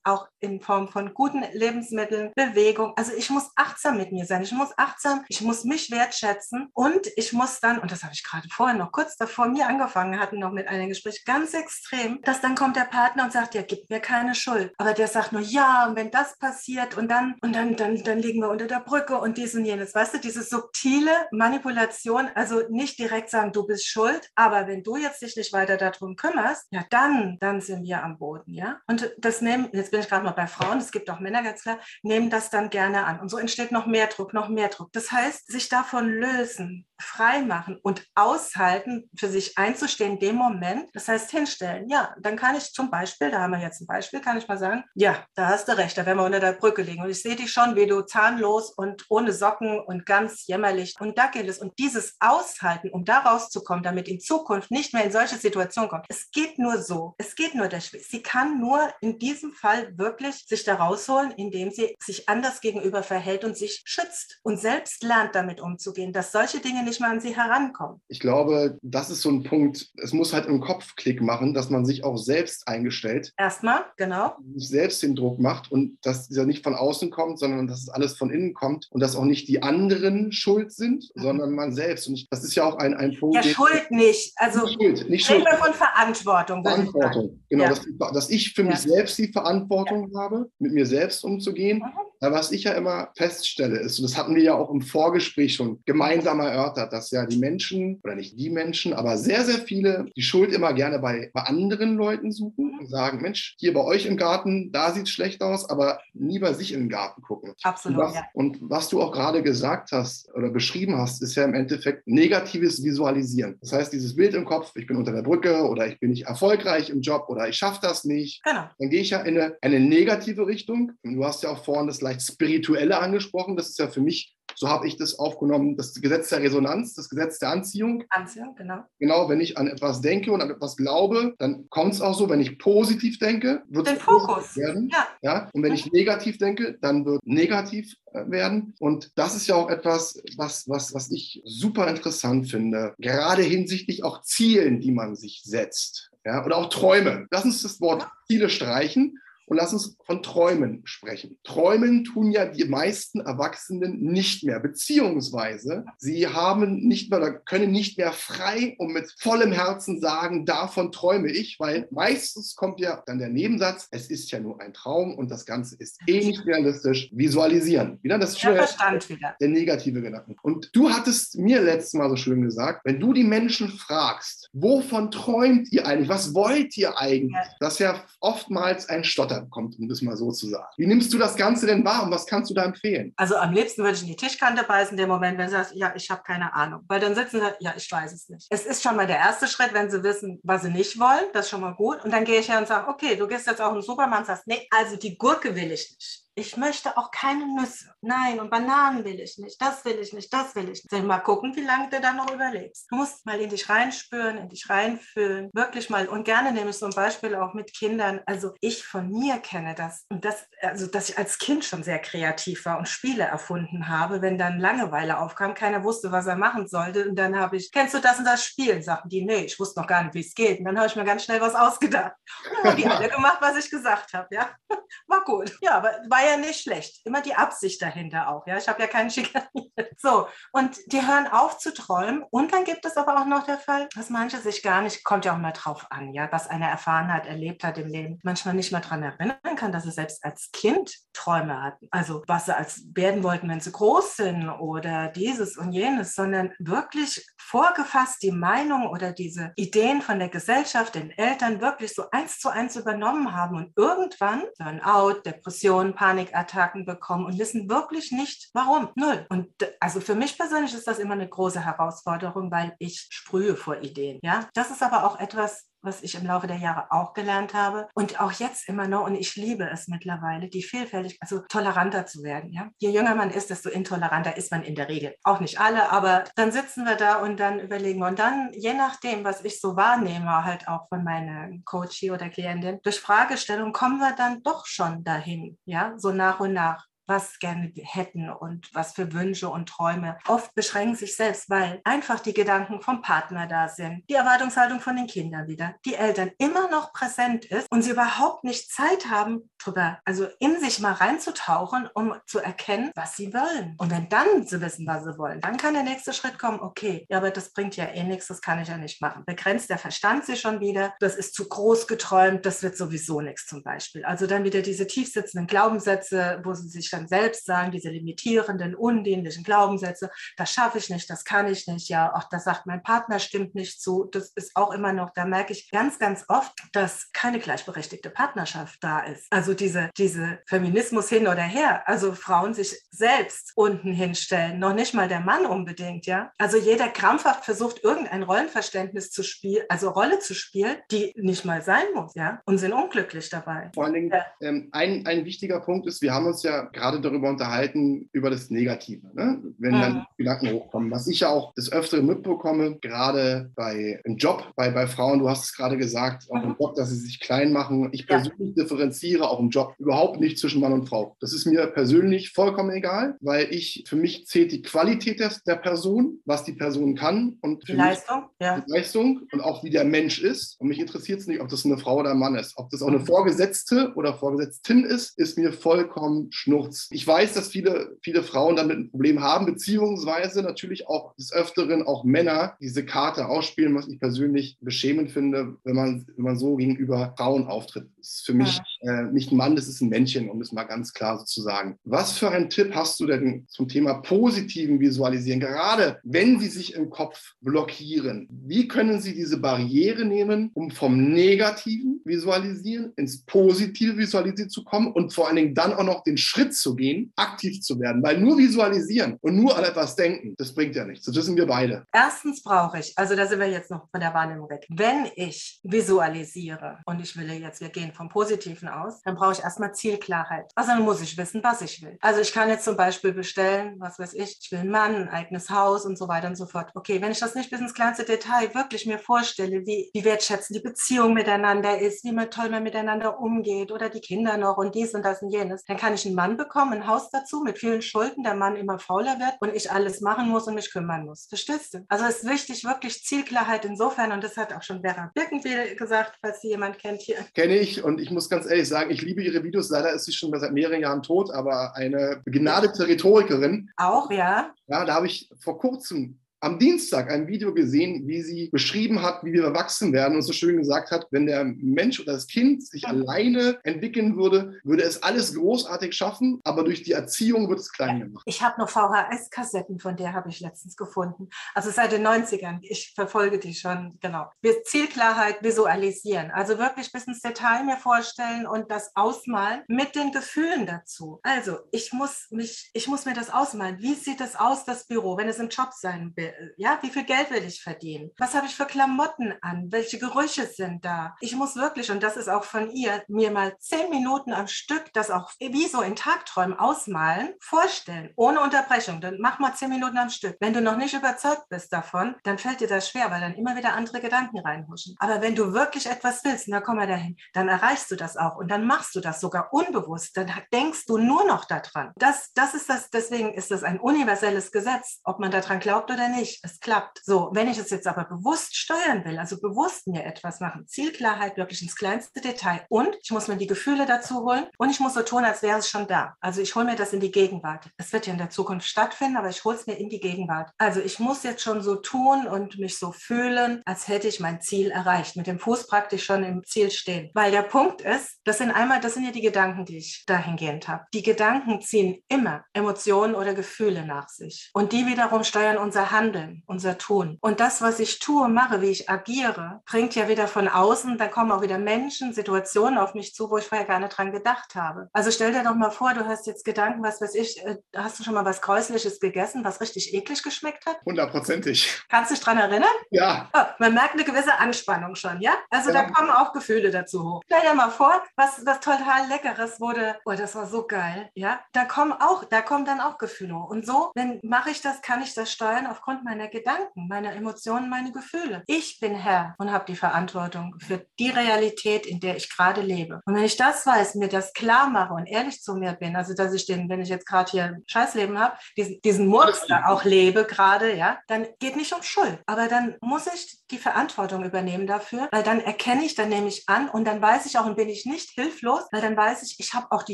auch 0.03 0.27
in 0.39 0.61
Form 0.61 0.87
von 0.87 1.13
guten 1.13 1.43
Lebensmitteln, 1.53 2.31
Bewegung. 2.35 2.93
Also 2.95 3.11
ich 3.13 3.29
muss 3.29 3.51
achtsam 3.55 3.97
mit 3.97 4.11
mir 4.11 4.25
sein. 4.25 4.41
Ich 4.41 4.51
muss 4.51 4.69
achtsam, 4.77 5.25
ich 5.27 5.41
muss 5.41 5.63
mich 5.63 5.91
wertschätzen 5.91 6.69
und 6.73 7.07
ich 7.15 7.33
muss 7.33 7.59
dann, 7.59 7.79
und 7.79 7.91
das 7.91 8.03
habe 8.03 8.13
ich 8.13 8.23
gerade 8.23 8.47
vorher 8.49 8.77
noch 8.77 8.91
kurz 8.91 9.17
davor 9.17 9.47
mir 9.47 9.67
angefangen 9.67 10.19
hatten, 10.19 10.39
noch 10.39 10.51
mit 10.51 10.67
einem 10.67 10.89
Gespräch, 10.89 11.25
ganz 11.25 11.53
extrem, 11.53 12.21
dass 12.21 12.41
dann 12.41 12.55
kommt 12.55 12.75
der 12.75 12.81
Partner 12.81 13.25
und 13.25 13.33
sagt, 13.33 13.55
ja, 13.55 13.61
gib 13.61 13.89
mir 13.89 13.99
keine 13.99 14.35
Schuld. 14.35 14.73
Aber 14.77 14.93
der 14.93 15.07
sagt 15.07 15.33
nur, 15.33 15.41
ja, 15.41 15.87
und 15.87 15.95
wenn 15.95 16.11
das 16.11 16.37
passiert 16.37 16.97
und 16.97 17.09
dann, 17.09 17.35
und 17.41 17.55
dann, 17.55 17.75
dann, 17.75 18.03
dann 18.03 18.19
liegen 18.19 18.41
wir 18.41 18.49
unter 18.49 18.67
der 18.67 18.79
Brücke 18.79 19.17
und 19.17 19.37
dies 19.37 19.55
und 19.55 19.65
jenes. 19.65 19.93
Weißt 19.93 20.13
du, 20.13 20.19
diese 20.19 20.43
subtile 20.43 21.11
Manipulation, 21.31 22.29
also 22.35 22.63
nicht 22.69 22.99
direkt 22.99 23.29
sagen, 23.29 23.51
du 23.51 23.65
bist 23.65 23.87
schuld, 23.87 24.29
aber 24.35 24.67
wenn 24.67 24.83
du 24.83 24.97
jetzt 24.97 25.21
dich 25.21 25.35
nicht 25.35 25.53
weiter 25.53 25.77
darum 25.77 26.15
kümmerst, 26.15 26.67
ja, 26.71 26.83
dann, 26.89 27.37
dann 27.39 27.61
sind 27.61 27.83
wir 27.83 28.03
am 28.03 28.17
Boden, 28.17 28.53
ja. 28.53 28.79
Und 28.87 29.13
das 29.17 29.37
nehmen 29.41 29.70
jetzt 29.74 29.91
bin 29.91 30.00
ich 30.00 30.10
gerade 30.10 30.24
mal 30.24 30.32
bei 30.32 30.48
Frauen, 30.48 30.79
es 30.79 30.91
gibt 30.91 31.10
auch 31.10 31.20
Männer, 31.20 31.44
ganz 31.44 31.62
klar, 31.63 31.79
nehmen 32.03 32.29
das 32.29 32.50
dann 32.50 32.70
gerne 32.70 33.06
an. 33.06 33.20
Und 33.20 33.29
so 33.29 33.38
entsteht 33.38 33.72
noch 33.72 33.86
mehr 33.86 34.08
Druck, 34.08 34.34
noch 34.34 34.50
mehr 34.50 34.70
Druck. 34.70 34.91
Das 34.94 35.12
heißt, 35.12 35.51
sich 35.51 35.70
davon 35.70 36.10
lösen, 36.10 36.86
frei 36.99 37.41
machen 37.41 37.79
und 37.83 38.05
aushalten, 38.15 39.09
für 39.15 39.27
sich 39.27 39.57
einzustehen 39.57 40.13
in 40.13 40.19
dem 40.19 40.35
Moment. 40.35 40.89
Das 40.93 41.07
heißt, 41.07 41.31
hinstellen. 41.31 41.89
Ja, 41.89 42.15
dann 42.19 42.35
kann 42.35 42.55
ich 42.55 42.73
zum 42.73 42.89
Beispiel, 42.89 43.31
da 43.31 43.41
haben 43.41 43.51
wir 43.51 43.59
jetzt 43.59 43.81
ein 43.81 43.87
Beispiel, 43.87 44.21
kann 44.21 44.37
ich 44.37 44.47
mal 44.47 44.57
sagen, 44.57 44.83
ja, 44.95 45.25
da 45.35 45.47
hast 45.47 45.67
du 45.67 45.77
recht, 45.77 45.97
da 45.97 46.05
werden 46.05 46.17
wir 46.17 46.25
unter 46.25 46.39
der 46.39 46.53
Brücke 46.53 46.81
liegen. 46.81 47.03
Und 47.03 47.09
ich 47.09 47.21
sehe 47.21 47.35
dich 47.35 47.51
schon, 47.51 47.75
wie 47.75 47.85
du 47.85 48.01
zahnlos 48.01 48.71
und 48.71 49.05
ohne 49.09 49.33
Socken 49.33 49.79
und 49.79 50.05
ganz 50.05 50.47
jämmerlich. 50.47 50.95
Und 50.99 51.17
da 51.17 51.27
geht 51.27 51.47
es. 51.47 51.59
Und 51.59 51.77
dieses 51.79 52.15
Aushalten, 52.19 52.89
um 52.89 53.05
da 53.05 53.19
rauszukommen, 53.19 53.83
damit 53.83 54.07
in 54.07 54.19
Zukunft 54.19 54.71
nicht 54.71 54.93
mehr 54.93 55.03
in 55.03 55.11
solche 55.11 55.35
Situationen 55.35 55.89
kommt. 55.89 56.05
Es 56.09 56.31
geht 56.31 56.57
nur 56.57 56.81
so. 56.81 57.15
Es 57.17 57.35
geht 57.35 57.55
nur 57.55 57.67
der 57.67 57.81
Schwede. 57.81 58.03
Sie 58.03 58.23
kann 58.23 58.59
nur 58.59 58.89
in 59.01 59.19
diesem 59.19 59.51
Fall 59.51 59.97
wirklich 59.97 60.45
sich 60.47 60.63
da 60.63 60.75
rausholen, 60.75 61.31
indem 61.31 61.71
sie 61.71 61.95
sich 62.03 62.27
anders 62.29 62.61
gegenüber 62.61 63.03
verhält 63.03 63.43
und 63.43 63.57
sich 63.57 63.81
schützt 63.85 64.39
und 64.43 64.59
selbst 64.59 65.03
lernt, 65.03 65.35
damit 65.35 65.61
umzugehen, 65.61 66.13
dass 66.13 66.31
solche 66.31 66.59
Dinge 66.59 66.87
nicht 66.88 67.00
mal 67.00 67.12
an 67.12 67.22
sie 67.22 67.36
herankommen. 67.36 68.01
Ich 68.08 68.20
glaube, 68.20 68.77
das 68.82 69.10
ist 69.10 69.22
so 69.22 69.29
ein 69.29 69.44
Punkt, 69.44 69.88
es 69.98 70.13
muss 70.13 70.34
halt 70.34 70.48
im 70.48 70.62
Kopf 70.62 70.96
Klick 70.96 71.22
machen, 71.22 71.53
dass 71.53 71.70
man 71.70 71.86
sich 71.86 72.03
auch 72.03 72.17
selbst 72.17 72.67
eingestellt. 72.67 73.34
Erstmal, 73.38 73.86
genau. 73.98 74.36
Sich 74.56 74.70
selbst 74.70 75.03
den 75.03 75.15
Druck 75.15 75.39
macht 75.39 75.72
und 75.72 75.98
dass 76.01 76.27
dieser 76.27 76.46
nicht 76.46 76.63
von 76.63 76.75
außen 76.75 77.10
kommt, 77.10 77.39
sondern 77.39 77.67
dass 77.67 77.82
es 77.82 77.89
alles 77.89 78.17
von 78.17 78.29
innen 78.29 78.53
kommt 78.53 78.88
und 78.91 79.01
dass 79.01 79.15
auch 79.15 79.25
nicht 79.25 79.48
die 79.48 79.62
anderen 79.62 80.32
schuld 80.32 80.72
sind, 80.72 81.10
mhm. 81.15 81.22
sondern 81.22 81.51
man 81.51 81.74
selbst. 81.74 82.08
Und 82.08 82.25
das 82.32 82.44
ist 82.44 82.56
ja 82.56 82.63
auch 82.63 82.77
ein, 82.77 82.94
ein 82.94 83.17
Punkt. 83.20 83.36
Ja, 83.36 83.44
Schuld 83.44 83.91
nicht. 83.91 84.34
Also 84.38 84.65
nicht 84.65 84.74
Schuld, 84.74 85.10
nicht 85.10 85.25
Schuld. 85.25 85.48
von 85.48 85.74
Verantwortung. 85.74 86.63
Verantwortung, 86.63 87.44
genau. 87.50 87.63
Ja. 87.65 87.70
Dass, 87.70 88.13
dass, 88.13 88.29
ich 88.29 88.53
für 88.53 88.63
ja. 88.63 88.70
mich 88.70 88.79
selbst 88.79 89.17
die 89.17 89.32
Verantwortung 89.32 90.12
ja. 90.12 90.20
habe, 90.20 90.50
mit 90.60 90.74
mir 90.74 90.86
selbst 90.86 91.24
umzugehen. 91.24 91.79
Mhm. 91.79 92.08
Was 92.20 92.51
ich 92.51 92.63
ja 92.63 92.72
immer 92.72 93.10
feststelle, 93.15 93.79
ist, 93.79 94.00
und 94.00 94.03
das 94.03 94.17
hatten 94.17 94.36
wir 94.36 94.41
ja 94.41 94.56
auch 94.56 94.72
im 94.72 94.82
Vorgespräch 94.82 95.53
schon 95.53 95.84
gemeinsam 95.86 96.39
erörtert, 96.39 96.76
dass 96.86 97.12
ja 97.12 97.25
die 97.25 97.38
Menschen, 97.38 98.00
oder 98.03 98.15
nicht 98.15 98.39
die 98.39 98.50
Menschen, 98.50 98.93
aber 98.93 99.17
sehr, 99.17 99.43
sehr 99.43 99.60
viele 99.60 100.05
die 100.15 100.22
Schuld 100.22 100.53
immer 100.53 100.74
gerne 100.74 101.00
bei, 101.00 101.31
bei 101.34 101.41
anderen 101.41 101.96
Leuten 101.96 102.31
suchen 102.31 102.66
und 102.79 102.89
sagen, 102.89 103.22
Mensch, 103.22 103.55
hier 103.60 103.74
bei 103.74 103.81
euch 103.81 104.05
im 104.05 104.17
Garten, 104.17 104.72
da 104.72 104.91
sieht 104.91 105.03
es 105.03 105.10
schlecht 105.10 105.41
aus, 105.41 105.69
aber 105.69 106.00
nie 106.13 106.39
bei 106.39 106.53
sich 106.53 106.74
in 106.74 106.81
den 106.81 106.89
Garten 106.89 107.22
gucken. 107.22 107.53
Absolut. 107.63 107.98
Und 107.98 108.03
was, 108.05 108.15
ja. 108.15 108.24
und 108.34 108.57
was 108.62 108.89
du 108.89 109.01
auch 109.01 109.12
gerade 109.12 109.43
gesagt 109.43 109.91
hast 109.91 110.34
oder 110.34 110.50
beschrieben 110.50 110.98
hast, 110.98 111.22
ist 111.22 111.36
ja 111.36 111.43
im 111.43 111.53
Endeffekt 111.53 112.07
negatives 112.07 112.84
Visualisieren. 112.84 113.57
Das 113.62 113.72
heißt, 113.74 113.93
dieses 113.93 114.15
Bild 114.15 114.34
im 114.34 114.46
Kopf, 114.46 114.72
ich 114.75 114.88
bin 114.88 114.98
unter 114.98 115.12
der 115.12 115.24
Brücke 115.24 115.67
oder 115.67 115.88
ich 115.88 116.00
bin 116.00 116.12
nicht 116.12 116.25
erfolgreich 116.25 116.89
im 116.89 117.01
Job 117.01 117.25
oder 117.29 117.48
ich 117.48 117.57
schaffe 117.57 117.79
das 117.81 118.03
nicht. 118.03 118.43
Genau. 118.43 118.69
Dann 118.77 118.89
gehe 118.89 119.01
ich 119.01 119.12
ja 119.12 119.22
in 119.22 119.38
eine, 119.38 119.57
eine 119.62 119.79
negative 119.79 120.48
Richtung. 120.48 120.91
Und 121.03 121.15
du 121.15 121.25
hast 121.25 121.43
ja 121.43 121.50
auch 121.50 121.63
vorhin 121.63 121.88
das 121.88 121.98
vielleicht 121.98 122.22
Spirituelle 122.22 123.00
angesprochen. 123.00 123.55
Das 123.55 123.69
ist 123.69 123.79
ja 123.79 123.88
für 123.88 124.01
mich 124.01 124.38
so 124.55 124.67
habe 124.69 124.88
ich 124.88 124.98
das 124.98 125.19
aufgenommen, 125.19 125.77
das 125.77 125.93
Gesetz 125.93 126.29
der 126.29 126.41
Resonanz, 126.41 126.96
das 126.96 127.10
Gesetz 127.10 127.38
der 127.38 127.50
Anziehung. 127.50 128.03
Anziehung, 128.10 128.55
genau. 128.55 128.79
Genau, 129.00 129.29
wenn 129.29 129.39
ich 129.39 129.57
an 129.57 129.67
etwas 129.67 130.01
denke 130.01 130.31
und 130.31 130.41
an 130.41 130.50
etwas 130.50 130.77
glaube, 130.77 131.36
dann 131.38 131.69
kommt 131.69 131.93
es 131.93 132.01
auch 132.01 132.15
so. 132.15 132.27
Wenn 132.29 132.41
ich 132.41 132.57
positiv 132.67 133.17
denke, 133.17 133.63
wird 133.69 133.88
es 133.88 134.01
Fokus 134.01 134.57
werden. 134.57 134.89
Ja. 134.91 135.07
ja. 135.21 135.50
Und 135.53 135.63
wenn 135.63 135.71
ich 135.71 135.89
negativ 135.93 136.38
denke, 136.38 136.77
dann 136.81 137.05
wird 137.05 137.25
negativ 137.25 137.95
äh, 138.12 138.29
werden. 138.29 138.74
Und 138.79 139.12
das 139.15 139.38
ist 139.38 139.47
ja 139.47 139.55
auch 139.55 139.69
etwas, 139.69 140.21
was, 140.36 140.67
was, 140.67 140.93
was 140.93 141.09
ich 141.09 141.41
super 141.45 141.88
interessant 141.88 142.50
finde, 142.50 142.93
gerade 143.00 143.41
hinsichtlich 143.41 144.03
auch 144.03 144.21
Zielen, 144.21 144.81
die 144.81 144.91
man 144.91 145.15
sich 145.15 145.43
setzt. 145.45 146.12
Ja, 146.25 146.43
oder 146.43 146.57
auch 146.57 146.69
Träume. 146.69 147.27
Lass 147.31 147.45
uns 147.45 147.62
das 147.62 147.79
Wort 147.79 148.05
Ziele 148.27 148.50
streichen 148.50 149.17
und 149.47 149.57
lass 149.57 149.73
uns 149.73 149.97
von 150.05 150.21
Träumen 150.21 150.81
sprechen. 150.83 151.37
Träumen 151.43 152.03
tun 152.03 152.31
ja 152.31 152.45
die 152.45 152.65
meisten 152.65 153.21
Erwachsenen 153.21 154.01
nicht 154.01 154.43
mehr, 154.43 154.59
beziehungsweise 154.59 155.85
sie 155.97 156.27
haben 156.27 156.87
nicht 156.87 157.09
mehr 157.09 157.19
oder 157.19 157.31
können 157.31 157.71
nicht 157.71 157.97
mehr 157.97 158.11
frei 158.11 158.75
und 158.77 158.93
mit 158.93 159.13
vollem 159.17 159.51
Herzen 159.51 160.01
sagen, 160.01 160.45
davon 160.45 160.91
träume 160.91 161.31
ich, 161.31 161.59
weil 161.59 161.87
meistens 161.91 162.55
kommt 162.55 162.79
ja 162.79 163.01
dann 163.05 163.19
der 163.19 163.29
Nebensatz, 163.29 163.87
es 163.91 164.09
ist 164.09 164.29
ja 164.31 164.39
nur 164.39 164.59
ein 164.61 164.73
Traum 164.73 165.15
und 165.15 165.31
das 165.31 165.45
Ganze 165.45 165.75
ist 165.79 165.99
eh 166.07 166.25
nicht 166.25 166.45
realistisch. 166.45 167.09
Visualisieren. 167.13 167.99
Wieder 168.01 168.19
das 168.19 168.35
der 168.35 168.55
Verstand 168.55 169.09
wieder. 169.09 169.35
Der 169.39 169.47
negative 169.47 170.01
Gedanken. 170.01 170.35
Und 170.41 170.69
du 170.73 170.89
hattest 170.89 171.37
mir 171.37 171.61
letztes 171.61 171.93
Mal 171.93 172.09
so 172.09 172.17
schön 172.17 172.41
gesagt, 172.41 172.81
wenn 172.83 172.99
du 172.99 173.13
die 173.13 173.23
Menschen 173.23 173.69
fragst, 173.69 174.49
wovon 174.51 175.09
träumt 175.11 175.71
ihr 175.71 175.87
eigentlich? 175.87 176.09
Was 176.09 176.33
wollt 176.33 176.75
ihr 176.77 176.97
eigentlich? 176.97 177.31
Ja. 177.33 177.55
Das 177.59 177.73
ist 177.73 177.79
ja 177.79 178.03
oftmals 178.19 178.89
ein 178.89 179.03
Stotter 179.03 179.37
kommt, 179.41 179.77
um 179.79 179.88
das 179.88 180.01
mal 180.01 180.15
so 180.15 180.32
zu 180.32 180.48
sagen. 180.50 180.67
Wie 180.77 180.88
nimmst 180.88 181.13
du 181.13 181.17
das 181.17 181.36
Ganze 181.36 181.65
denn 181.65 181.84
wahr 181.86 182.03
und 182.03 182.12
was 182.12 182.25
kannst 182.25 182.50
du 182.50 182.53
da 182.53 182.63
empfehlen? 182.65 183.13
Also 183.15 183.36
am 183.36 183.53
liebsten 183.53 183.84
würde 183.84 183.96
ich 183.96 184.01
in 184.01 184.08
die 184.08 184.15
Tischkante 184.15 184.63
beißen, 184.63 184.91
in 184.91 184.98
dem 184.98 185.10
Moment, 185.10 185.38
wenn 185.38 185.50
sie 185.50 185.56
sagt, 185.56 185.74
ja, 185.75 185.94
ich 185.96 186.10
habe 186.10 186.22
keine 186.24 186.53
Ahnung. 186.53 186.82
Weil 186.88 187.00
dann 187.00 187.15
sitzen 187.15 187.39
sie, 187.39 187.48
ja, 187.60 187.74
ich 187.75 187.91
weiß 187.91 188.13
es 188.13 188.29
nicht. 188.29 188.48
Es 188.50 188.65
ist 188.65 188.84
schon 188.84 188.96
mal 188.96 189.08
der 189.08 189.17
erste 189.17 189.48
Schritt, 189.48 189.74
wenn 189.74 189.89
sie 189.89 190.03
wissen, 190.03 190.39
was 190.44 190.63
sie 190.63 190.70
nicht 190.70 191.00
wollen, 191.00 191.25
das 191.34 191.46
ist 191.46 191.51
schon 191.51 191.62
mal 191.62 191.75
gut. 191.75 192.03
Und 192.03 192.12
dann 192.12 192.25
gehe 192.25 192.39
ich 192.39 192.50
her 192.50 192.60
und 192.60 192.67
sage, 192.67 192.88
okay, 192.88 193.15
du 193.15 193.27
gehst 193.27 193.48
jetzt 193.48 193.62
auch 193.62 193.70
in 193.70 193.75
den 193.75 193.84
Supermarkt 193.84 194.22
und 194.22 194.27
sagst, 194.27 194.48
nee, 194.48 194.67
also 194.72 194.96
die 194.96 195.17
Gurke 195.17 195.56
will 195.56 195.72
ich 195.72 195.89
nicht 195.89 196.26
ich 196.38 196.56
möchte 196.56 196.96
auch 196.98 197.10
keine 197.10 197.48
Nüsse. 197.48 197.91
Nein, 198.01 198.39
und 198.39 198.51
Bananen 198.51 199.03
will 199.03 199.20
ich 199.20 199.39
nicht. 199.39 199.60
Das 199.60 199.84
will 199.86 199.98
ich 200.00 200.13
nicht. 200.13 200.32
Das 200.32 200.56
will 200.56 200.70
ich 200.70 200.86
nicht. 200.89 201.03
Mal 201.03 201.17
gucken, 201.17 201.56
wie 201.56 201.62
lange 201.62 201.89
du 201.89 202.00
dann 202.00 202.17
noch 202.17 202.32
überlebst. 202.32 202.86
Du 202.91 202.96
musst 202.96 203.25
mal 203.25 203.41
in 203.41 203.50
dich 203.50 203.67
reinspüren, 203.67 204.38
in 204.38 204.48
dich 204.48 204.70
reinfühlen. 204.70 205.50
Wirklich 205.51 205.89
mal. 205.89 206.08
Und 206.08 206.25
gerne 206.25 206.51
nehme 206.51 206.70
ich 206.70 206.77
so 206.77 206.86
ein 206.86 206.94
Beispiel 206.94 207.34
auch 207.34 207.56
mit 207.56 207.74
Kindern. 207.74 208.22
Also 208.27 208.53
ich 208.62 208.86
von 208.86 209.10
mir 209.10 209.39
kenne 209.39 209.74
das. 209.74 210.06
Und 210.10 210.25
das, 210.25 210.46
also 210.62 210.86
dass 210.86 211.10
ich 211.10 211.17
als 211.17 211.39
Kind 211.39 211.65
schon 211.65 211.82
sehr 211.82 211.98
kreativ 211.98 212.65
war 212.65 212.77
und 212.77 212.88
Spiele 212.88 213.24
erfunden 213.24 213.88
habe, 213.88 214.22
wenn 214.22 214.38
dann 214.38 214.60
Langeweile 214.60 215.20
aufkam, 215.20 215.56
keiner 215.56 215.84
wusste, 215.84 216.12
was 216.12 216.27
er 216.27 216.36
machen 216.36 216.67
sollte. 216.67 217.10
Und 217.10 217.15
dann 217.15 217.36
habe 217.36 217.58
ich, 217.58 217.71
kennst 217.71 217.95
du 217.95 218.00
das 218.00 218.19
und 218.19 218.26
das 218.26 218.45
Spiel? 218.45 218.84
Sagten 218.84 219.10
die, 219.10 219.26
nee, 219.26 219.45
ich 219.45 219.60
wusste 219.60 219.80
noch 219.80 219.88
gar 219.88 220.04
nicht, 220.04 220.13
wie 220.13 220.21
es 220.21 220.36
geht. 220.36 220.60
Und 220.60 220.65
dann 220.65 220.78
habe 220.78 220.88
ich 220.88 220.95
mir 220.95 221.04
ganz 221.04 221.23
schnell 221.23 221.41
was 221.41 221.56
ausgedacht. 221.56 222.13
Und 222.47 222.58
dann 222.58 222.71
haben 222.71 222.78
die 222.78 222.88
alle 222.88 223.10
gemacht, 223.10 223.38
was 223.41 223.58
ich 223.58 223.71
gesagt 223.71 224.13
habe. 224.13 224.28
Ja, 224.30 224.52
war 225.08 225.23
gut. 225.23 225.58
Ja, 225.62 225.78
aber 225.78 225.89
war 226.08 226.26
ja 226.26 226.26
nicht 226.35 226.61
schlecht. 226.61 226.99
Immer 227.05 227.21
die 227.21 227.35
Absicht 227.35 227.81
dahinter 227.81 228.27
auch. 228.27 228.45
Ja, 228.45 228.57
ich 228.57 228.67
habe 228.67 228.81
ja 228.81 228.87
keinen 228.87 229.09
Schikaniert. 229.09 229.47
So, 229.99 230.27
und 230.51 230.77
die 230.91 231.01
hören 231.01 231.25
auf 231.25 231.57
zu 231.57 231.73
träumen. 231.73 232.23
Und 232.29 232.53
dann 232.53 232.65
gibt 232.65 232.85
es 232.85 232.97
aber 232.97 233.19
auch 233.19 233.25
noch 233.25 233.47
der 233.47 233.57
Fall, 233.57 233.87
dass 233.95 234.11
manche 234.11 234.37
sich 234.37 234.61
gar 234.61 234.83
nicht, 234.83 235.03
kommt 235.03 235.25
ja 235.25 235.33
auch 235.33 235.39
mal 235.39 235.53
drauf 235.53 235.87
an, 235.89 236.13
ja, 236.13 236.31
was 236.31 236.47
einer 236.47 236.67
erfahren 236.67 237.11
hat, 237.11 237.25
erlebt 237.25 237.63
hat 237.63 237.79
im 237.79 237.87
Leben, 237.87 238.19
manchmal 238.21 238.53
nicht 238.53 238.71
mehr 238.71 238.81
daran 238.81 239.01
erinnern 239.01 239.55
kann, 239.55 239.71
dass 239.71 239.83
sie 239.85 239.91
selbst 239.91 240.23
als 240.23 240.51
Kind 240.51 240.95
Träume 241.13 241.63
hatten. 241.63 241.87
Also 241.89 242.21
was 242.27 242.45
sie 242.45 242.55
als 242.55 242.83
werden 242.93 243.23
wollten, 243.23 243.49
wenn 243.49 243.59
sie 243.59 243.71
groß 243.71 244.17
sind 244.17 244.49
oder 244.49 245.07
dieses 245.07 245.57
und 245.57 245.71
jenes, 245.71 246.13
sondern 246.13 246.53
wirklich 246.59 247.25
vorgefasst 247.39 248.21
die 248.21 248.31
Meinung 248.31 248.87
oder 248.87 249.13
diese 249.13 249.51
Ideen 249.55 250.01
von 250.01 250.19
der 250.19 250.29
Gesellschaft, 250.29 250.95
den 250.95 251.11
Eltern 251.11 251.59
wirklich 251.59 251.95
so 251.95 252.03
eins 252.11 252.39
zu 252.39 252.49
eins 252.49 252.75
übernommen 252.75 253.35
haben 253.35 253.57
und 253.57 253.73
irgendwann 253.75 254.43
Burnout, 254.59 255.21
Depression, 255.25 255.95
Panikattacken 256.17 256.86
bekommen 256.86 257.25
und 257.25 257.38
wissen 257.38 257.69
wirklich 257.69 258.12
nicht, 258.12 258.49
warum. 258.53 258.89
Null. 258.95 259.25
Und 259.30 259.49
also 259.80 259.99
für 259.99 260.15
mich 260.15 260.38
persönlich 260.38 260.73
ist 260.73 260.88
das 260.88 260.99
immer 260.99 261.13
eine 261.13 261.30
große 261.30 261.63
Herausforderung, 261.63 262.51
weil 262.51 262.75
ich 262.80 263.08
sprühe 263.10 263.56
vor 263.56 263.82
Ideen. 263.82 264.19
Ja, 264.23 264.47
das 264.53 264.71
ist 264.71 264.82
aber 264.82 265.06
auch 265.06 265.19
etwas, 265.19 265.67
was 265.88 266.04
ich 266.04 266.15
im 266.15 266.28
Laufe 266.28 266.47
der 266.47 266.58
Jahre 266.58 266.91
auch 266.91 267.13
gelernt 267.13 267.54
habe 267.54 267.88
und 267.95 268.19
auch 268.19 268.32
jetzt 268.34 268.67
immer 268.69 268.88
noch 268.88 269.06
und 269.06 269.15
ich 269.15 269.36
liebe 269.36 269.69
es 269.69 269.88
mittlerweile, 269.88 270.50
die 270.50 270.62
vielfältig, 270.62 271.17
also 271.21 271.39
toleranter 271.50 272.06
zu 272.06 272.23
werden. 272.23 272.52
Ja? 272.52 272.69
Je 272.78 272.91
jünger 272.91 273.15
man 273.15 273.32
ist, 273.32 273.50
desto 273.50 273.69
intoleranter 273.69 274.38
ist 274.38 274.52
man 274.52 274.63
in 274.63 274.76
der 274.76 274.89
Regel. 274.89 275.15
Auch 275.23 275.39
nicht 275.39 275.60
alle, 275.60 275.89
aber 275.91 276.26
dann 276.36 276.52
sitzen 276.52 276.86
wir 276.86 276.95
da 276.95 277.17
und 277.17 277.39
dann 277.39 277.60
überlegen 277.60 278.04
und 278.04 278.19
dann, 278.19 278.52
je 278.54 278.73
nachdem, 278.73 279.23
was 279.23 279.43
ich 279.43 279.60
so 279.60 279.76
wahrnehme, 279.76 280.43
halt 280.43 280.67
auch 280.67 280.88
von 280.89 281.04
meinem 281.04 281.63
Coach 281.65 282.04
oder 282.12 282.30
Klientin, 282.30 282.80
durch 282.84 283.00
Fragestellung 283.00 283.71
kommen 283.71 284.00
wir 284.00 284.13
dann 284.15 284.43
doch 284.43 284.65
schon 284.65 285.04
dahin, 285.04 285.58
ja, 285.65 285.93
so 285.97 286.12
nach 286.12 286.39
und 286.39 286.54
nach 286.54 286.86
was 287.08 287.39
gerne 287.39 287.72
hätten 287.76 288.30
und 288.30 288.70
was 288.74 288.93
für 288.93 289.13
Wünsche 289.13 289.50
und 289.50 289.70
Träume 289.70 290.17
oft 290.28 290.54
beschränken 290.54 290.96
sich 290.96 291.15
selbst, 291.15 291.50
weil 291.50 291.82
einfach 291.84 292.20
die 292.20 292.34
Gedanken 292.34 292.82
vom 292.82 293.02
Partner 293.02 293.48
da 293.48 293.67
sind, 293.70 294.04
die 294.10 294.15
Erwartungshaltung 294.15 294.80
von 294.80 294.96
den 294.96 295.08
Kindern 295.08 295.48
wieder, 295.48 295.76
die 295.86 295.96
Eltern 295.96 296.32
immer 296.38 296.70
noch 296.70 296.93
präsent 296.93 297.46
ist 297.46 297.72
und 297.72 297.82
sie 297.82 297.91
überhaupt 297.91 298.43
nicht 298.43 298.72
Zeit 298.72 299.10
haben, 299.10 299.50
drüber, 299.58 300.00
also 300.06 300.28
in 300.39 300.60
sich 300.60 300.80
mal 300.80 300.93
reinzutauchen, 300.93 301.89
um 301.93 302.13
zu 302.26 302.39
erkennen, 302.39 302.91
was 302.96 303.15
sie 303.15 303.34
wollen. 303.34 303.76
Und 303.78 303.91
wenn 303.91 304.10
dann 304.10 304.46
sie 304.46 304.62
wissen, 304.62 304.86
was 304.88 305.04
sie 305.04 305.17
wollen, 305.17 305.41
dann 305.41 305.58
kann 305.58 305.74
der 305.74 305.84
nächste 305.84 306.13
Schritt 306.13 306.39
kommen, 306.39 306.60
okay, 306.60 307.06
ja, 307.10 307.17
aber 307.17 307.32
das 307.32 307.52
bringt 307.52 307.76
ja 307.76 307.86
eh 307.86 308.04
nichts, 308.04 308.28
das 308.28 308.41
kann 308.41 308.62
ich 308.62 308.67
ja 308.67 308.78
nicht 308.78 309.02
machen. 309.02 309.24
Begrenzt 309.26 309.70
der 309.70 309.78
Verstand 309.78 310.26
sich 310.26 310.41
schon 310.41 310.60
wieder, 310.60 310.93
das 311.00 311.15
ist 311.15 311.34
zu 311.34 311.48
groß 311.48 311.88
geträumt, 311.88 312.46
das 312.46 312.63
wird 312.63 312.78
sowieso 312.78 313.22
nichts 313.22 313.46
zum 313.46 313.63
Beispiel. 313.63 314.06
Also 314.06 314.28
dann 314.28 314.43
wieder 314.43 314.62
diese 314.62 314.88
tiefsitzenden 314.88 315.48
Glaubenssätze, 315.48 316.41
wo 316.43 316.54
sie 316.54 316.70
sich 316.70 316.89
dann 316.89 316.96
selbst 317.05 317.45
sagen, 317.45 317.71
diese 317.71 317.89
limitierenden, 317.89 318.75
undienlichen 318.75 319.43
Glaubenssätze, 319.43 320.10
das 320.38 320.53
schaffe 320.53 320.77
ich 320.77 320.89
nicht, 320.89 321.10
das 321.10 321.25
kann 321.25 321.51
ich 321.51 321.67
nicht, 321.67 321.89
ja, 321.89 322.15
auch 322.15 322.29
das 322.29 322.45
sagt 322.45 322.65
mein 322.65 322.81
Partner 322.81 323.19
stimmt 323.19 323.55
nicht 323.55 323.81
zu, 323.81 324.05
das 324.05 324.29
ist 324.36 324.55
auch 324.55 324.71
immer 324.71 324.93
noch, 324.93 325.10
da 325.13 325.25
merke 325.25 325.51
ich 325.51 325.69
ganz, 325.69 325.99
ganz 325.99 326.23
oft, 326.29 326.53
dass 326.71 327.12
keine 327.12 327.39
gleichberechtigte 327.39 328.10
Partnerschaft 328.10 328.81
da 328.81 329.01
ist. 329.01 329.27
Also 329.29 329.53
diese, 329.53 329.89
diese 329.97 330.39
Feminismus 330.45 331.10
hin 331.10 331.27
oder 331.27 331.41
her, 331.41 331.83
also 331.88 332.13
Frauen 332.13 332.53
sich 332.53 332.73
selbst 332.89 333.51
unten 333.55 333.91
hinstellen, 333.91 334.60
noch 334.60 334.73
nicht 334.73 334.93
mal 334.93 335.10
der 335.10 335.19
Mann 335.19 335.45
unbedingt, 335.45 336.05
ja. 336.05 336.31
Also 336.38 336.57
jeder 336.57 336.88
krampfhaft 336.88 337.43
versucht, 337.43 337.83
irgendein 337.83 338.23
Rollenverständnis 338.23 339.12
zu 339.12 339.23
spielen, 339.23 339.65
also 339.67 339.89
Rolle 339.89 340.19
zu 340.19 340.33
spielen, 340.33 340.77
die 340.91 341.13
nicht 341.17 341.43
mal 341.43 341.62
sein 341.62 341.86
muss, 341.93 342.15
ja, 342.15 342.41
und 342.45 342.60
sind 342.60 342.71
unglücklich 342.71 343.29
dabei. 343.29 343.71
Vor 343.73 343.83
allen 343.83 343.93
Dingen, 343.93 344.12
ja. 344.12 344.25
ähm, 344.39 344.69
ein, 344.71 345.05
ein 345.05 345.25
wichtiger 345.25 345.60
Punkt 345.60 345.88
ist, 345.88 346.01
wir 346.01 346.13
haben 346.13 346.27
uns 346.27 346.43
ja 346.43 346.62
gerade 346.62 346.87
gerade 346.88 347.02
darüber 347.02 347.30
unterhalten, 347.30 348.10
über 348.13 348.30
das 348.30 348.50
Negative, 348.50 349.08
ne? 349.13 349.41
wenn 349.58 349.76
mhm. 349.76 349.82
dann 349.82 350.06
Gedanken 350.17 350.52
hochkommen. 350.52 350.89
Was 350.91 351.08
ich 351.08 351.21
ja 351.21 351.30
auch 351.30 351.54
des 351.54 351.71
Öfteren 351.71 352.06
mitbekomme, 352.06 352.78
gerade 352.80 353.52
bei 353.56 354.00
im 354.06 354.17
Job, 354.17 354.52
bei, 354.56 354.69
bei 354.69 354.88
Frauen, 354.88 355.19
du 355.19 355.30
hast 355.30 355.45
es 355.45 355.56
gerade 355.56 355.78
gesagt, 355.78 356.28
auch 356.30 356.43
mhm. 356.43 356.52
im 356.52 356.56
Job, 356.60 356.76
dass 356.76 356.89
sie 356.89 356.95
sich 356.95 357.19
klein 357.19 357.52
machen. 357.52 357.89
Ich 357.91 358.08
persönlich 358.08 358.56
ja. 358.56 358.63
differenziere 358.63 359.30
auch 359.30 359.39
im 359.39 359.50
Job 359.50 359.73
überhaupt 359.78 360.19
nicht 360.19 360.39
zwischen 360.39 360.62
Mann 360.62 360.73
und 360.73 360.88
Frau. 360.88 361.15
Das 361.19 361.34
ist 361.34 361.45
mir 361.45 361.67
persönlich 361.67 362.32
vollkommen 362.32 362.71
egal, 362.71 363.17
weil 363.19 363.47
ich, 363.52 363.84
für 363.88 363.97
mich 363.97 364.26
zählt 364.28 364.52
die 364.52 364.62
Qualität 364.62 365.19
der, 365.19 365.32
der 365.45 365.56
Person, 365.56 366.19
was 366.26 366.43
die 366.43 366.54
Person 366.54 366.95
kann 366.95 367.38
und 367.41 367.67
die 367.67 367.73
Leistung, 367.73 368.23
ja. 368.39 368.62
die 368.62 368.71
Leistung 368.71 369.21
und 369.32 369.41
auch 369.41 369.63
wie 369.63 369.69
der 369.69 369.84
Mensch 369.84 370.21
ist. 370.21 370.60
Und 370.60 370.69
mich 370.69 370.80
interessiert 370.80 371.19
es 371.19 371.28
nicht, 371.28 371.41
ob 371.41 371.50
das 371.50 371.65
eine 371.65 371.78
Frau 371.78 371.97
oder 371.97 372.12
ein 372.12 372.19
Mann 372.19 372.36
ist. 372.36 372.54
Ob 372.58 372.69
das 372.69 372.82
auch 372.82 372.88
eine 372.88 373.02
Vorgesetzte 373.02 373.91
oder 373.95 374.13
Vorgesetztin 374.13 374.86
ist, 374.86 375.17
ist 375.17 375.38
mir 375.38 375.52
vollkommen 375.52 376.28
schnurz. 376.32 376.76
Ich 376.91 377.05
weiß, 377.05 377.33
dass 377.33 377.49
viele, 377.49 377.97
viele 378.01 378.23
Frauen 378.23 378.55
damit 378.55 378.77
ein 378.77 378.89
Problem 378.91 379.21
haben, 379.21 379.45
beziehungsweise 379.45 380.43
natürlich 380.43 380.87
auch 380.87 381.15
des 381.15 381.31
Öfteren 381.31 381.83
auch 381.83 382.03
Männer 382.03 382.57
diese 382.61 382.85
Karte 382.85 383.27
ausspielen, 383.27 383.75
was 383.75 383.87
ich 383.87 383.99
persönlich 383.99 384.57
beschämend 384.61 385.11
finde, 385.11 385.57
wenn 385.63 385.75
man, 385.75 386.05
wenn 386.15 386.23
man 386.23 386.37
so 386.37 386.55
gegenüber 386.55 387.13
Frauen 387.17 387.47
auftritt. 387.47 387.89
Das 387.97 388.07
ist 388.09 388.25
für 388.25 388.33
mich 388.33 388.59
ja. 388.81 389.01
äh, 389.01 389.11
nicht 389.11 389.31
ein 389.31 389.37
Mann, 389.37 389.55
das 389.55 389.67
ist 389.67 389.81
ein 389.81 389.89
Männchen, 389.89 390.29
um 390.29 390.41
es 390.41 390.51
mal 390.51 390.63
ganz 390.63 390.93
klar 390.93 391.17
so 391.17 391.25
zu 391.25 391.41
sagen. 391.41 391.77
Was 391.83 392.17
für 392.17 392.29
einen 392.31 392.49
Tipp 392.49 392.73
hast 392.73 392.99
du 392.99 393.05
denn 393.05 393.45
zum 393.47 393.67
Thema 393.67 393.95
positiven 393.95 394.79
Visualisieren, 394.79 395.39
gerade 395.39 395.99
wenn 396.03 396.39
Sie 396.39 396.47
sich 396.47 396.73
im 396.73 396.89
Kopf 396.89 397.35
blockieren? 397.41 398.27
Wie 398.29 398.67
können 398.67 399.01
Sie 399.01 399.13
diese 399.13 399.37
Barriere 399.37 400.05
nehmen, 400.05 400.51
um 400.53 400.71
vom 400.71 401.11
negativen 401.11 402.01
Visualisieren 402.05 402.93
ins 402.95 403.23
positive 403.23 403.97
Visualisieren 403.97 404.49
zu 404.49 404.63
kommen 404.63 404.91
und 404.91 405.13
vor 405.13 405.27
allen 405.27 405.35
Dingen 405.35 405.55
dann 405.55 405.73
auch 405.73 405.83
noch 405.83 406.03
den 406.03 406.17
Schritt 406.17 406.53
zu 406.53 406.66
gehen, 406.75 407.12
aktiv 407.15 407.62
zu 407.62 407.80
werden? 407.80 408.01
Weil 408.03 408.19
nur 408.19 408.38
visualisieren 408.38 409.17
und 409.21 409.36
nur 409.36 409.58
an 409.58 409.63
etwas 409.63 409.95
denken, 409.95 410.36
das 410.38 410.53
bringt 410.53 410.75
ja 410.75 410.86
nichts. 410.86 411.06
Das 411.06 411.15
wissen 411.15 411.36
wir 411.36 411.45
beide. 411.45 411.86
Erstens 411.93 412.43
brauche 412.43 412.80
ich, 412.80 412.93
also 412.95 413.15
da 413.15 413.25
sind 413.25 413.39
wir 413.39 413.49
jetzt 413.49 413.71
noch 413.71 413.89
von 413.89 413.99
der 413.99 414.13
Wahrnehmung 414.13 414.49
weg, 414.49 414.65
wenn 414.69 415.08
ich 415.15 415.60
visualisiere 415.63 416.80
und 416.86 417.01
ich 417.01 417.15
will 417.17 417.32
jetzt, 417.32 417.62
wir 417.62 417.69
gehen 417.69 417.93
vom 417.93 418.10
Positiven 418.10 418.67
aus, 418.67 419.01
dann 419.03 419.15
brauche 419.15 419.34
ich 419.34 419.43
erstmal 419.43 419.73
Zielklarheit. 419.73 420.51
Also 420.56 420.71
dann 420.71 420.84
muss 420.84 421.01
ich 421.01 421.17
wissen, 421.17 421.43
was 421.43 421.62
ich 421.62 421.82
will. 421.82 421.97
Also 422.01 422.21
ich 422.21 422.34
kann 422.34 422.49
jetzt 422.49 422.65
zum 422.65 422.77
Beispiel 422.77 423.13
bestellen, 423.13 423.75
was 423.80 423.99
weiß 423.99 424.13
ich, 424.13 424.38
ich 424.41 424.51
will 424.51 424.60
einen 424.60 424.71
Mann, 424.71 424.95
ein 424.95 425.10
eigenes 425.10 425.49
Haus 425.49 425.86
und 425.86 425.97
so 425.97 426.08
weiter 426.08 426.27
und 426.27 426.36
so 426.36 426.45
fort. 426.45 426.71
Okay, 426.75 427.01
wenn 427.01 427.12
ich 427.12 427.19
das 427.19 427.36
nicht 427.36 427.49
bis 427.49 427.60
ins 427.60 427.73
kleinste 427.73 428.03
Detail 428.03 428.53
wirklich 428.53 428.86
mir 428.86 428.99
vorstelle, 428.99 429.65
wie, 429.65 429.89
wie 429.93 430.06
wertschätzend 430.06 430.58
die 430.58 430.63
Beziehung 430.63 431.13
miteinander 431.13 431.80
ist, 431.80 432.03
wie 432.03 432.12
man 432.12 432.30
toll 432.32 432.49
man 432.49 432.63
miteinander 432.63 433.19
umgeht 433.19 433.71
oder 433.71 433.89
die 433.89 434.01
Kinder 434.01 434.38
noch 434.38 434.58
und 434.58 434.75
dies 434.75 434.93
und 434.93 435.03
das 435.03 435.21
und 435.21 435.30
jenes, 435.30 435.63
dann 435.65 435.77
kann 435.77 435.93
ich 435.93 436.06
einen 436.06 436.15
Mann 436.15 436.38
bekommen, 436.38 436.57
ein 436.58 436.88
Haus 436.88 437.10
dazu 437.10 437.41
mit 437.41 437.58
vielen 437.58 437.82
Schulden, 437.82 438.24
der 438.24 438.36
Mann 438.36 438.56
immer 438.56 438.80
fauler 438.80 439.20
wird 439.20 439.36
und 439.39 439.56
ich 439.56 439.72
alles 439.72 440.02
machen 440.02 440.30
muss 440.30 440.48
und 440.48 440.56
mich 440.56 440.72
kümmern 440.72 441.06
muss. 441.06 441.28
Verstehst 441.28 441.74
du? 441.74 441.86
Also 441.89 442.06
es 442.06 442.24
ist 442.24 442.30
wichtig, 442.30 442.63
wirklich 442.63 443.04
Zielklarheit 443.04 443.65
insofern 443.65 444.12
und 444.12 444.24
das 444.24 444.38
hat 444.38 444.54
auch 444.54 444.63
schon 444.63 444.82
Vera 444.82 445.12
Birkenwede 445.13 445.76
gesagt, 445.76 446.17
falls 446.22 446.41
sie 446.41 446.50
jemand 446.50 446.80
kennt 446.80 447.02
hier. 447.02 447.17
Kenne 447.34 447.58
ich 447.58 447.84
und 447.84 448.02
ich 448.02 448.12
muss 448.12 448.30
ganz 448.30 448.46
ehrlich 448.46 448.67
sagen, 448.67 448.91
ich 448.91 449.02
liebe 449.02 449.22
ihre 449.22 449.43
Videos. 449.43 449.70
Leider 449.70 449.93
ist 449.93 450.06
sie 450.06 450.13
schon 450.13 450.38
seit 450.39 450.54
mehreren 450.54 450.82
Jahren 450.82 451.04
tot, 451.04 451.32
aber 451.32 451.76
eine 451.76 452.22
begnadete 452.26 452.88
Rhetorikerin. 452.88 453.70
Auch, 453.78 454.12
ja. 454.12 454.54
Ja, 454.67 454.86
da 454.86 454.93
habe 454.96 455.08
ich 455.08 455.30
vor 455.39 455.58
kurzem 455.58 456.20
am 456.39 456.60
Dienstag 456.60 457.12
ein 457.12 457.28
Video 457.28 457.54
gesehen, 457.54 458.08
wie 458.08 458.21
sie 458.21 458.50
beschrieben 458.52 459.02
hat, 459.02 459.23
wie 459.23 459.34
wir 459.34 459.43
erwachsen 459.43 459.91
werden 459.93 460.15
und 460.15 460.21
so 460.21 460.34
schön 460.34 460.58
gesagt 460.58 460.91
hat, 460.91 461.08
wenn 461.12 461.26
der 461.26 461.43
Mensch 461.45 462.00
oder 462.00 462.13
das 462.13 462.28
Kind 462.28 462.65
sich 462.65 462.84
ja. 462.84 462.89
alleine 462.89 463.60
entwickeln 463.63 464.17
würde, 464.17 464.60
würde 464.63 464.84
es 464.84 465.02
alles 465.02 465.36
großartig 465.36 465.93
schaffen, 465.93 466.39
aber 466.43 466.63
durch 466.63 466.84
die 466.84 466.91
Erziehung 466.91 467.50
wird 467.50 467.60
es 467.60 467.71
klein 467.71 468.00
gemacht. 468.00 468.23
Ich 468.26 468.41
habe 468.41 468.60
noch 468.60 468.69
VHS-Kassetten, 468.69 469.80
von 469.80 469.95
der 469.95 470.13
habe 470.13 470.30
ich 470.30 470.39
letztens 470.39 470.76
gefunden. 470.76 471.30
Also 471.54 471.71
seit 471.71 471.91
den 471.91 472.06
90ern. 472.06 472.60
Ich 472.62 472.93
verfolge 472.95 473.39
die 473.39 473.54
schon, 473.54 473.97
genau. 474.02 474.30
Zielklarheit 474.65 475.41
visualisieren. 475.41 476.32
Also 476.32 476.58
wirklich 476.58 476.91
bis 476.91 477.06
ins 477.06 477.21
Detail 477.21 477.63
mir 477.63 477.78
vorstellen 477.78 478.45
und 478.45 478.69
das 478.69 478.91
ausmalen 478.95 479.62
mit 479.67 479.95
den 479.95 480.12
Gefühlen 480.12 480.65
dazu. 480.65 481.19
Also 481.23 481.58
ich 481.71 481.93
muss 481.93 482.28
mich, 482.30 482.69
ich 482.73 482.88
muss 482.88 483.06
mir 483.06 483.13
das 483.13 483.30
ausmalen. 483.30 483.80
Wie 483.80 483.95
sieht 483.95 484.19
das 484.19 484.36
aus, 484.36 484.65
das 484.65 484.86
Büro, 484.86 485.17
wenn 485.17 485.28
es 485.28 485.39
im 485.39 485.50
Job 485.50 485.69
sein 485.73 486.13
will? 486.15 486.26
Ja, 486.57 486.77
wie 486.81 486.89
viel 486.89 487.03
Geld 487.03 487.31
will 487.31 487.43
ich 487.43 487.61
verdienen? 487.61 488.11
Was 488.17 488.35
habe 488.35 488.47
ich 488.47 488.55
für 488.55 488.65
Klamotten 488.65 489.33
an? 489.41 489.67
Welche 489.71 489.99
Gerüche 489.99 490.45
sind 490.45 490.85
da? 490.85 491.15
Ich 491.19 491.35
muss 491.35 491.55
wirklich, 491.55 491.91
und 491.91 492.03
das 492.03 492.17
ist 492.17 492.29
auch 492.29 492.43
von 492.43 492.69
ihr, 492.71 493.03
mir 493.07 493.31
mal 493.31 493.57
zehn 493.59 493.89
Minuten 493.89 494.33
am 494.33 494.47
Stück 494.47 494.93
das 494.93 495.11
auch 495.11 495.31
wie 495.39 495.67
so 495.67 495.81
in 495.81 495.95
Tagträumen 495.95 496.57
ausmalen, 496.57 497.33
vorstellen, 497.39 498.11
ohne 498.15 498.41
Unterbrechung. 498.41 499.01
Dann 499.01 499.17
mach 499.19 499.39
mal 499.39 499.53
zehn 499.53 499.69
Minuten 499.69 499.97
am 499.97 500.09
Stück. 500.09 500.37
Wenn 500.39 500.53
du 500.53 500.61
noch 500.61 500.77
nicht 500.77 500.93
überzeugt 500.93 501.49
bist 501.49 501.71
davon, 501.71 502.15
dann 502.23 502.37
fällt 502.37 502.59
dir 502.59 502.67
das 502.67 502.89
schwer, 502.89 503.11
weil 503.11 503.21
dann 503.21 503.35
immer 503.35 503.55
wieder 503.55 503.73
andere 503.73 503.99
Gedanken 503.99 504.39
reinhuschen. 504.39 504.95
Aber 504.99 505.21
wenn 505.21 505.35
du 505.35 505.53
wirklich 505.53 505.87
etwas 505.87 506.23
willst, 506.23 506.47
na 506.47 506.61
komm 506.61 506.77
mal 506.77 506.87
dahin, 506.87 507.17
dann 507.33 507.49
erreichst 507.49 507.91
du 507.91 507.95
das 507.95 508.17
auch 508.17 508.37
und 508.37 508.49
dann 508.49 508.65
machst 508.65 508.95
du 508.95 508.99
das 508.99 509.19
sogar 509.19 509.53
unbewusst. 509.53 510.17
Dann 510.17 510.31
denkst 510.53 510.85
du 510.85 510.97
nur 510.97 511.25
noch 511.25 511.45
daran. 511.45 511.91
Das, 511.95 512.31
das 512.33 512.53
ist 512.53 512.69
das, 512.69 512.89
deswegen 512.89 513.33
ist 513.33 513.51
das 513.51 513.63
ein 513.63 513.79
universelles 513.79 514.51
Gesetz, 514.51 514.99
ob 515.03 515.19
man 515.19 515.31
daran 515.31 515.59
glaubt 515.59 515.91
oder 515.91 516.09
nicht 516.09 516.16
nicht, 516.17 516.43
es 516.43 516.60
klappt. 516.60 517.01
So, 517.03 517.30
wenn 517.34 517.49
ich 517.49 517.58
es 517.58 517.69
jetzt 517.69 517.88
aber 517.88 518.06
bewusst 518.06 518.56
steuern 518.56 519.06
will, 519.06 519.19
also 519.19 519.39
bewusst 519.39 519.88
mir 519.88 520.03
etwas 520.03 520.39
machen, 520.39 520.67
Zielklarheit 520.67 521.38
wirklich 521.38 521.62
ins 521.62 521.75
kleinste 521.75 522.21
Detail 522.21 522.65
und 522.69 522.95
ich 523.01 523.12
muss 523.12 523.27
mir 523.27 523.38
die 523.38 523.47
Gefühle 523.47 523.86
dazu 523.86 524.23
holen 524.23 524.47
und 524.58 524.69
ich 524.69 524.80
muss 524.80 524.95
so 524.95 525.01
tun, 525.03 525.23
als 525.23 525.41
wäre 525.41 525.60
es 525.60 525.69
schon 525.69 525.88
da. 525.88 526.15
Also 526.19 526.41
ich 526.41 526.56
hole 526.56 526.65
mir 526.65 526.75
das 526.75 526.93
in 526.93 526.99
die 526.99 527.12
Gegenwart. 527.12 527.69
Es 527.77 527.93
wird 527.93 528.08
ja 528.08 528.13
in 528.13 528.17
der 528.17 528.30
Zukunft 528.30 528.67
stattfinden, 528.67 529.17
aber 529.17 529.30
ich 529.30 529.43
hole 529.43 529.56
es 529.56 529.67
mir 529.67 529.75
in 529.75 529.89
die 529.89 529.99
Gegenwart. 529.99 530.51
Also 530.58 530.82
ich 530.82 530.99
muss 530.99 531.23
jetzt 531.23 531.43
schon 531.43 531.62
so 531.62 531.75
tun 531.75 532.27
und 532.27 532.58
mich 532.58 532.77
so 532.77 532.91
fühlen, 532.91 533.62
als 533.65 533.88
hätte 533.88 534.08
ich 534.08 534.19
mein 534.19 534.41
Ziel 534.41 534.71
erreicht, 534.71 535.15
mit 535.15 535.27
dem 535.27 535.39
Fuß 535.39 535.67
praktisch 535.67 536.06
schon 536.06 536.23
im 536.23 536.43
Ziel 536.43 536.71
stehen. 536.71 537.12
Weil 537.13 537.32
der 537.32 537.43
Punkt 537.43 537.82
ist, 537.82 538.19
das 538.23 538.39
sind 538.39 538.51
einmal, 538.51 538.82
das 538.82 538.95
sind 538.95 539.06
ja 539.06 539.12
die 539.12 539.21
Gedanken, 539.21 539.65
die 539.65 539.77
ich 539.77 540.03
dahingehend 540.08 540.67
habe. 540.67 540.86
Die 540.93 541.03
Gedanken 541.03 541.62
ziehen 541.62 542.03
immer 542.08 542.43
Emotionen 542.53 543.15
oder 543.15 543.34
Gefühle 543.34 543.86
nach 543.86 544.10
sich. 544.10 544.49
Und 544.53 544.71
die 544.73 544.86
wiederum 544.86 545.23
steuern 545.23 545.58
unser 545.58 545.91
Handeln 545.91 546.07
Handeln, 546.08 546.43
unser 546.48 546.78
Tun. 546.78 547.17
Und 547.22 547.39
das, 547.41 547.62
was 547.62 547.80
ich 547.80 548.00
tue, 548.00 548.30
mache, 548.30 548.62
wie 548.62 548.67
ich 548.67 548.89
agiere, 548.89 549.62
bringt 549.65 549.96
ja 549.96 550.08
wieder 550.08 550.28
von 550.28 550.48
außen, 550.48 550.98
da 550.98 551.08
kommen 551.08 551.32
auch 551.32 551.41
wieder 551.41 551.58
Menschen, 551.58 552.13
Situationen 552.13 552.78
auf 552.78 552.93
mich 552.93 553.13
zu, 553.13 553.30
wo 553.30 553.38
ich 553.38 553.46
vorher 553.46 553.67
gar 553.67 553.80
nicht 553.80 553.98
dran 553.98 554.13
gedacht 554.13 554.56
habe. 554.56 554.89
Also 554.93 555.12
stell 555.12 555.34
dir 555.34 555.43
doch 555.43 555.56
mal 555.56 555.70
vor, 555.70 555.93
du 555.93 556.06
hast 556.06 556.26
jetzt 556.26 556.46
Gedanken, 556.46 556.82
was 556.84 557.02
weiß 557.02 557.15
ich, 557.15 557.46
äh, 557.46 557.58
hast 557.76 558.00
du 558.00 558.04
schon 558.04 558.13
mal 558.13 558.24
was 558.24 558.41
Gräusliches 558.41 559.00
gegessen, 559.02 559.43
was 559.43 559.60
richtig 559.60 559.93
eklig 559.93 560.24
geschmeckt 560.24 560.65
hat? 560.65 560.78
Hundertprozentig. 560.86 561.82
Kannst 561.89 562.12
du 562.12 562.15
dich 562.15 562.24
dran 562.24 562.38
erinnern? 562.38 562.70
Ja. 562.89 563.30
Oh, 563.34 563.43
man 563.60 563.74
merkt 563.74 563.93
eine 563.93 564.06
gewisse 564.06 564.39
Anspannung 564.39 564.96
schon, 564.96 565.20
ja? 565.20 565.34
Also 565.50 565.72
ja. 565.72 565.84
da 565.84 565.89
kommen 565.89 566.10
auch 566.10 566.32
Gefühle 566.32 566.72
dazu 566.72 567.04
hoch. 567.04 567.22
Stell 567.26 567.41
dir 567.41 567.54
mal 567.54 567.70
vor, 567.70 568.02
was, 568.15 568.46
was 568.46 568.62
total 568.62 569.08
Leckeres 569.10 569.60
wurde, 569.60 569.98
oh, 570.06 570.13
das 570.13 570.36
war 570.36 570.48
so 570.48 570.65
geil, 570.65 571.10
ja? 571.15 571.41
Da 571.52 571.65
kommen 571.65 571.91
auch, 571.91 572.24
da 572.24 572.41
kommen 572.41 572.63
dann 572.63 572.80
auch 572.80 572.98
Gefühle 572.98 573.36
hoch. 573.36 573.50
Und 573.50 573.65
so, 573.65 573.91
wenn 573.93 574.20
mache 574.24 574.52
ich 574.52 574.62
das, 574.62 574.82
kann 574.82 575.02
ich 575.02 575.13
das 575.13 575.32
steuern 575.32 575.67
aufgrund 575.67 575.96
aufgrund 575.97 576.05
meiner 576.05 576.27
Gedanken, 576.27 576.88
meiner 576.88 577.13
Emotionen, 577.13 577.69
meine 577.69 577.91
Gefühle. 577.91 578.43
Ich 578.47 578.79
bin 578.79 578.95
Herr 578.95 579.36
und 579.38 579.51
habe 579.51 579.65
die 579.67 579.75
Verantwortung 579.75 580.55
für 580.60 580.86
die 580.99 581.10
Realität, 581.10 581.86
in 581.86 581.99
der 581.99 582.17
ich 582.17 582.29
gerade 582.29 582.62
lebe. 582.62 583.01
Und 583.05 583.15
wenn 583.15 583.23
ich 583.23 583.38
das 583.38 583.65
weiß, 583.65 583.95
mir 583.95 584.07
das 584.07 584.33
klar 584.33 584.69
mache 584.69 584.93
und 584.93 585.07
ehrlich 585.07 585.41
zu 585.41 585.55
mir 585.55 585.73
bin, 585.73 585.95
also 585.95 586.13
dass 586.13 586.33
ich 586.33 586.45
den, 586.45 586.69
wenn 586.69 586.81
ich 586.81 586.89
jetzt 586.89 587.07
gerade 587.07 587.31
hier 587.31 587.43
ein 587.45 587.63
Scheißleben 587.67 588.19
habe, 588.19 588.38
diesen, 588.55 588.81
diesen 588.81 589.07
Murks 589.07 589.47
auch 589.65 589.83
lebe 589.83 590.25
gerade, 590.25 590.75
ja, 590.75 590.99
dann 591.07 591.27
geht 591.39 591.55
nicht 591.55 591.73
um 591.73 591.81
Schuld. 591.83 592.19
Aber 592.25 592.47
dann 592.47 592.75
muss 592.81 593.07
ich 593.07 593.39
die 593.49 593.57
Verantwortung 593.57 594.23
übernehmen 594.23 594.67
dafür, 594.67 595.07
weil 595.12 595.23
dann 595.23 595.39
erkenne 595.39 595.86
ich, 595.86 595.95
dann 595.95 596.10
nehme 596.10 596.27
ich 596.27 596.43
an 596.47 596.69
und 596.69 596.86
dann 596.86 597.01
weiß 597.01 597.25
ich 597.25 597.38
auch 597.38 597.45
und 597.45 597.55
bin 597.55 597.69
ich 597.69 597.86
nicht 597.86 598.12
hilflos, 598.12 598.63
weil 598.71 598.81
dann 598.81 598.97
weiß 598.97 599.23
ich, 599.23 599.36
ich 599.39 599.53
habe 599.53 599.67
auch 599.71 599.83
die 599.83 599.93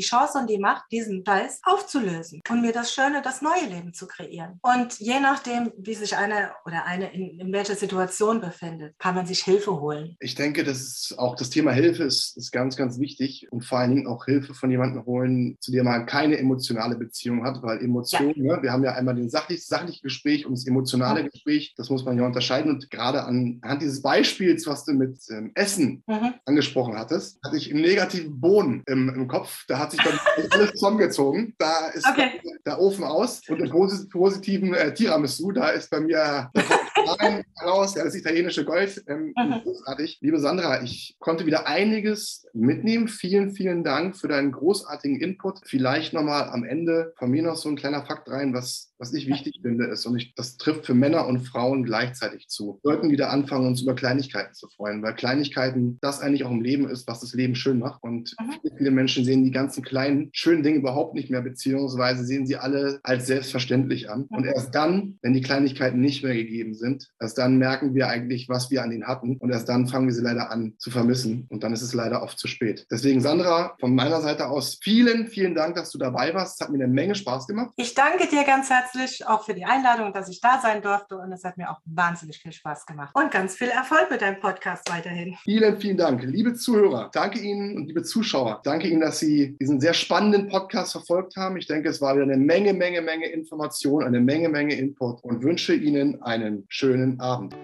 Chance 0.00 0.38
und 0.38 0.50
die 0.50 0.58
Macht, 0.58 0.84
diesen 0.90 1.24
Scheiß 1.26 1.60
aufzulösen 1.64 2.42
und 2.50 2.60
mir 2.60 2.72
das 2.72 2.92
schöne, 2.92 3.22
das 3.22 3.42
neue 3.42 3.64
Leben 3.66 3.94
zu 3.94 4.06
kreieren. 4.06 4.58
Und 4.62 4.98
je 4.98 5.20
nachdem, 5.20 5.72
wie 5.76 5.93
wie 5.94 5.98
sich 5.98 6.16
eine 6.16 6.50
oder 6.66 6.86
eine 6.86 7.14
in, 7.14 7.38
in 7.38 7.52
welcher 7.52 7.76
Situation 7.76 8.40
befindet, 8.40 8.98
kann 8.98 9.14
man 9.14 9.26
sich 9.26 9.44
Hilfe 9.44 9.80
holen. 9.80 10.16
Ich 10.18 10.34
denke, 10.34 10.64
das 10.64 10.78
ist 10.78 11.18
auch 11.18 11.36
das 11.36 11.50
Thema 11.50 11.70
Hilfe 11.70 12.02
ist, 12.02 12.36
ist 12.36 12.50
ganz, 12.50 12.76
ganz 12.76 12.98
wichtig 12.98 13.46
und 13.52 13.64
vor 13.64 13.78
allen 13.78 13.94
Dingen 13.94 14.06
auch 14.08 14.24
Hilfe 14.24 14.54
von 14.54 14.70
jemandem 14.70 15.04
holen, 15.06 15.56
zu 15.60 15.70
dem 15.70 15.84
man 15.84 16.06
keine 16.06 16.38
emotionale 16.38 16.96
Beziehung 16.96 17.44
hat, 17.44 17.62
weil 17.62 17.80
Emotionen, 17.80 18.34
ja. 18.36 18.56
ne, 18.56 18.62
wir 18.62 18.72
haben 18.72 18.82
ja 18.82 18.94
einmal 18.94 19.14
den 19.14 19.30
sachlich, 19.30 19.64
sachliche 19.66 20.02
Gespräch 20.02 20.46
und 20.46 20.52
das 20.52 20.66
emotionale 20.66 21.22
mhm. 21.22 21.28
Gespräch, 21.30 21.74
das 21.76 21.90
muss 21.90 22.04
man 22.04 22.18
ja 22.18 22.26
unterscheiden 22.26 22.72
und 22.72 22.90
gerade 22.90 23.22
anhand 23.22 23.80
dieses 23.80 24.02
Beispiels, 24.02 24.66
was 24.66 24.84
du 24.84 24.94
mit 24.94 25.18
ähm, 25.30 25.52
Essen 25.54 26.02
mhm. 26.08 26.34
angesprochen 26.44 26.98
hattest, 26.98 27.38
hatte 27.44 27.56
ich 27.56 27.70
im 27.70 27.80
negativen 27.80 28.40
Boden 28.40 28.82
im, 28.86 29.08
im 29.10 29.28
Kopf, 29.28 29.64
da 29.68 29.78
hat 29.78 29.92
sich 29.92 30.02
dann 30.02 30.18
alles 30.50 30.72
zusammengezogen, 30.72 31.54
da 31.58 31.86
ist 31.88 32.06
okay. 32.08 32.40
der 32.66 32.80
Ofen 32.80 33.04
aus 33.04 33.42
und 33.48 33.60
im 33.60 34.08
positiven 34.10 34.74
äh, 34.74 34.92
Tiramisu, 34.92 35.52
da 35.52 35.68
ist 35.68 35.83
ist 35.84 35.90
bei 35.90 36.00
mir 36.00 36.50
Wein 36.54 37.44
raus, 37.62 37.94
ja, 37.94 38.04
das 38.04 38.14
italienische 38.14 38.64
Gold. 38.64 39.04
Ähm. 39.08 39.34
Großartig. 39.62 40.18
Liebe 40.20 40.40
Sandra, 40.40 40.82
ich 40.82 41.16
konnte 41.18 41.46
wieder 41.46 41.66
einiges 41.66 42.46
mitnehmen. 42.52 43.08
Vielen, 43.08 43.50
vielen 43.50 43.84
Dank 43.84 44.16
für 44.16 44.28
deinen 44.28 44.52
großartigen 44.52 45.20
Input. 45.20 45.60
Vielleicht 45.64 46.12
nochmal 46.12 46.48
am 46.48 46.64
Ende 46.64 47.12
von 47.18 47.30
mir 47.30 47.42
noch 47.42 47.56
so 47.56 47.68
ein 47.68 47.76
kleiner 47.76 48.04
Fakt 48.04 48.30
rein, 48.30 48.54
was, 48.54 48.93
was 49.04 49.12
ich 49.12 49.26
wichtig 49.26 49.58
finde, 49.60 49.86
ist, 49.86 50.06
und 50.06 50.16
ich, 50.16 50.34
das 50.34 50.56
trifft 50.56 50.86
für 50.86 50.94
Männer 50.94 51.26
und 51.26 51.40
Frauen 51.40 51.84
gleichzeitig 51.84 52.48
zu. 52.48 52.78
Wir 52.82 52.92
sollten 52.92 53.10
wieder 53.10 53.30
anfangen, 53.30 53.66
uns 53.66 53.82
über 53.82 53.94
Kleinigkeiten 53.94 54.54
zu 54.54 54.68
freuen, 54.68 55.02
weil 55.02 55.14
Kleinigkeiten 55.14 55.98
das 56.00 56.20
eigentlich 56.20 56.44
auch 56.44 56.50
im 56.50 56.62
Leben 56.62 56.88
ist, 56.88 57.06
was 57.06 57.20
das 57.20 57.34
Leben 57.34 57.54
schön 57.54 57.80
macht. 57.80 58.02
Und 58.02 58.34
mhm. 58.40 58.52
viele, 58.62 58.76
viele 58.76 58.90
Menschen 58.92 59.24
sehen 59.24 59.44
die 59.44 59.50
ganzen 59.50 59.82
kleinen, 59.82 60.30
schönen 60.32 60.62
Dinge 60.62 60.78
überhaupt 60.78 61.14
nicht 61.14 61.30
mehr, 61.30 61.42
beziehungsweise 61.42 62.24
sehen 62.24 62.46
sie 62.46 62.56
alle 62.56 63.00
als 63.02 63.26
selbstverständlich 63.26 64.08
an. 64.08 64.24
Und 64.30 64.44
mhm. 64.44 64.52
erst 64.54 64.74
dann, 64.74 65.18
wenn 65.22 65.34
die 65.34 65.42
Kleinigkeiten 65.42 66.00
nicht 66.00 66.22
mehr 66.22 66.34
gegeben 66.34 66.74
sind, 66.74 66.84
sind. 66.84 67.10
Erst 67.20 67.38
dann 67.38 67.56
merken 67.56 67.94
wir 67.94 68.08
eigentlich, 68.08 68.48
was 68.48 68.70
wir 68.70 68.82
an 68.82 68.92
ihnen 68.92 69.06
hatten. 69.06 69.36
Und 69.38 69.50
erst 69.50 69.68
dann 69.68 69.86
fangen 69.86 70.06
wir 70.06 70.14
sie 70.14 70.22
leider 70.22 70.50
an 70.50 70.74
zu 70.78 70.90
vermissen. 70.90 71.46
Und 71.50 71.62
dann 71.64 71.72
ist 71.72 71.82
es 71.82 71.94
leider 71.94 72.22
oft 72.22 72.38
zu 72.38 72.46
spät. 72.46 72.86
Deswegen, 72.90 73.20
Sandra, 73.20 73.74
von 73.80 73.94
meiner 73.94 74.20
Seite 74.20 74.48
aus 74.48 74.78
vielen, 74.82 75.26
vielen 75.26 75.54
Dank, 75.54 75.74
dass 75.76 75.90
du 75.90 75.98
dabei 75.98 76.34
warst. 76.34 76.60
Es 76.60 76.66
hat 76.66 76.72
mir 76.72 76.82
eine 76.82 76.92
Menge 76.92 77.14
Spaß 77.14 77.46
gemacht. 77.46 77.70
Ich 77.76 77.94
danke 77.94 78.28
dir 78.28 78.44
ganz 78.44 78.70
herzlich 78.70 78.93
auch 79.26 79.44
für 79.44 79.54
die 79.54 79.64
Einladung, 79.64 80.12
dass 80.12 80.28
ich 80.28 80.40
da 80.40 80.60
sein 80.60 80.82
durfte. 80.82 81.16
Und 81.16 81.32
es 81.32 81.44
hat 81.44 81.56
mir 81.56 81.70
auch 81.70 81.80
wahnsinnig 81.84 82.38
viel 82.38 82.52
Spaß 82.52 82.86
gemacht. 82.86 83.14
Und 83.14 83.30
ganz 83.30 83.56
viel 83.56 83.68
Erfolg 83.68 84.10
mit 84.10 84.22
deinem 84.22 84.40
Podcast 84.40 84.90
weiterhin. 84.90 85.36
Vielen, 85.44 85.78
vielen 85.78 85.96
Dank. 85.96 86.22
Liebe 86.22 86.54
Zuhörer, 86.54 87.10
danke 87.12 87.38
Ihnen 87.38 87.76
und 87.76 87.86
liebe 87.86 88.02
Zuschauer, 88.02 88.60
danke 88.64 88.88
Ihnen, 88.88 89.00
dass 89.00 89.18
Sie 89.18 89.56
diesen 89.60 89.80
sehr 89.80 89.94
spannenden 89.94 90.48
Podcast 90.48 90.92
verfolgt 90.92 91.36
haben. 91.36 91.56
Ich 91.56 91.66
denke, 91.66 91.88
es 91.88 92.00
war 92.00 92.14
wieder 92.14 92.24
eine 92.24 92.36
Menge, 92.36 92.72
Menge, 92.72 93.02
Menge 93.02 93.26
Information, 93.26 94.04
eine 94.04 94.20
Menge, 94.20 94.48
Menge 94.48 94.74
Input 94.74 95.22
und 95.22 95.42
wünsche 95.42 95.74
Ihnen 95.74 96.22
einen 96.22 96.64
schönen 96.68 96.94
schönen 96.94 97.20
Abend. 97.20 97.54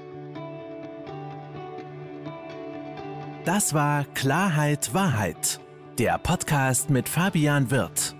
Das 3.44 3.74
war 3.74 4.04
Klarheit 4.14 4.92
Wahrheit, 4.94 5.60
der 5.98 6.18
Podcast 6.18 6.90
mit 6.90 7.08
Fabian 7.08 7.70
Wirth. 7.70 8.19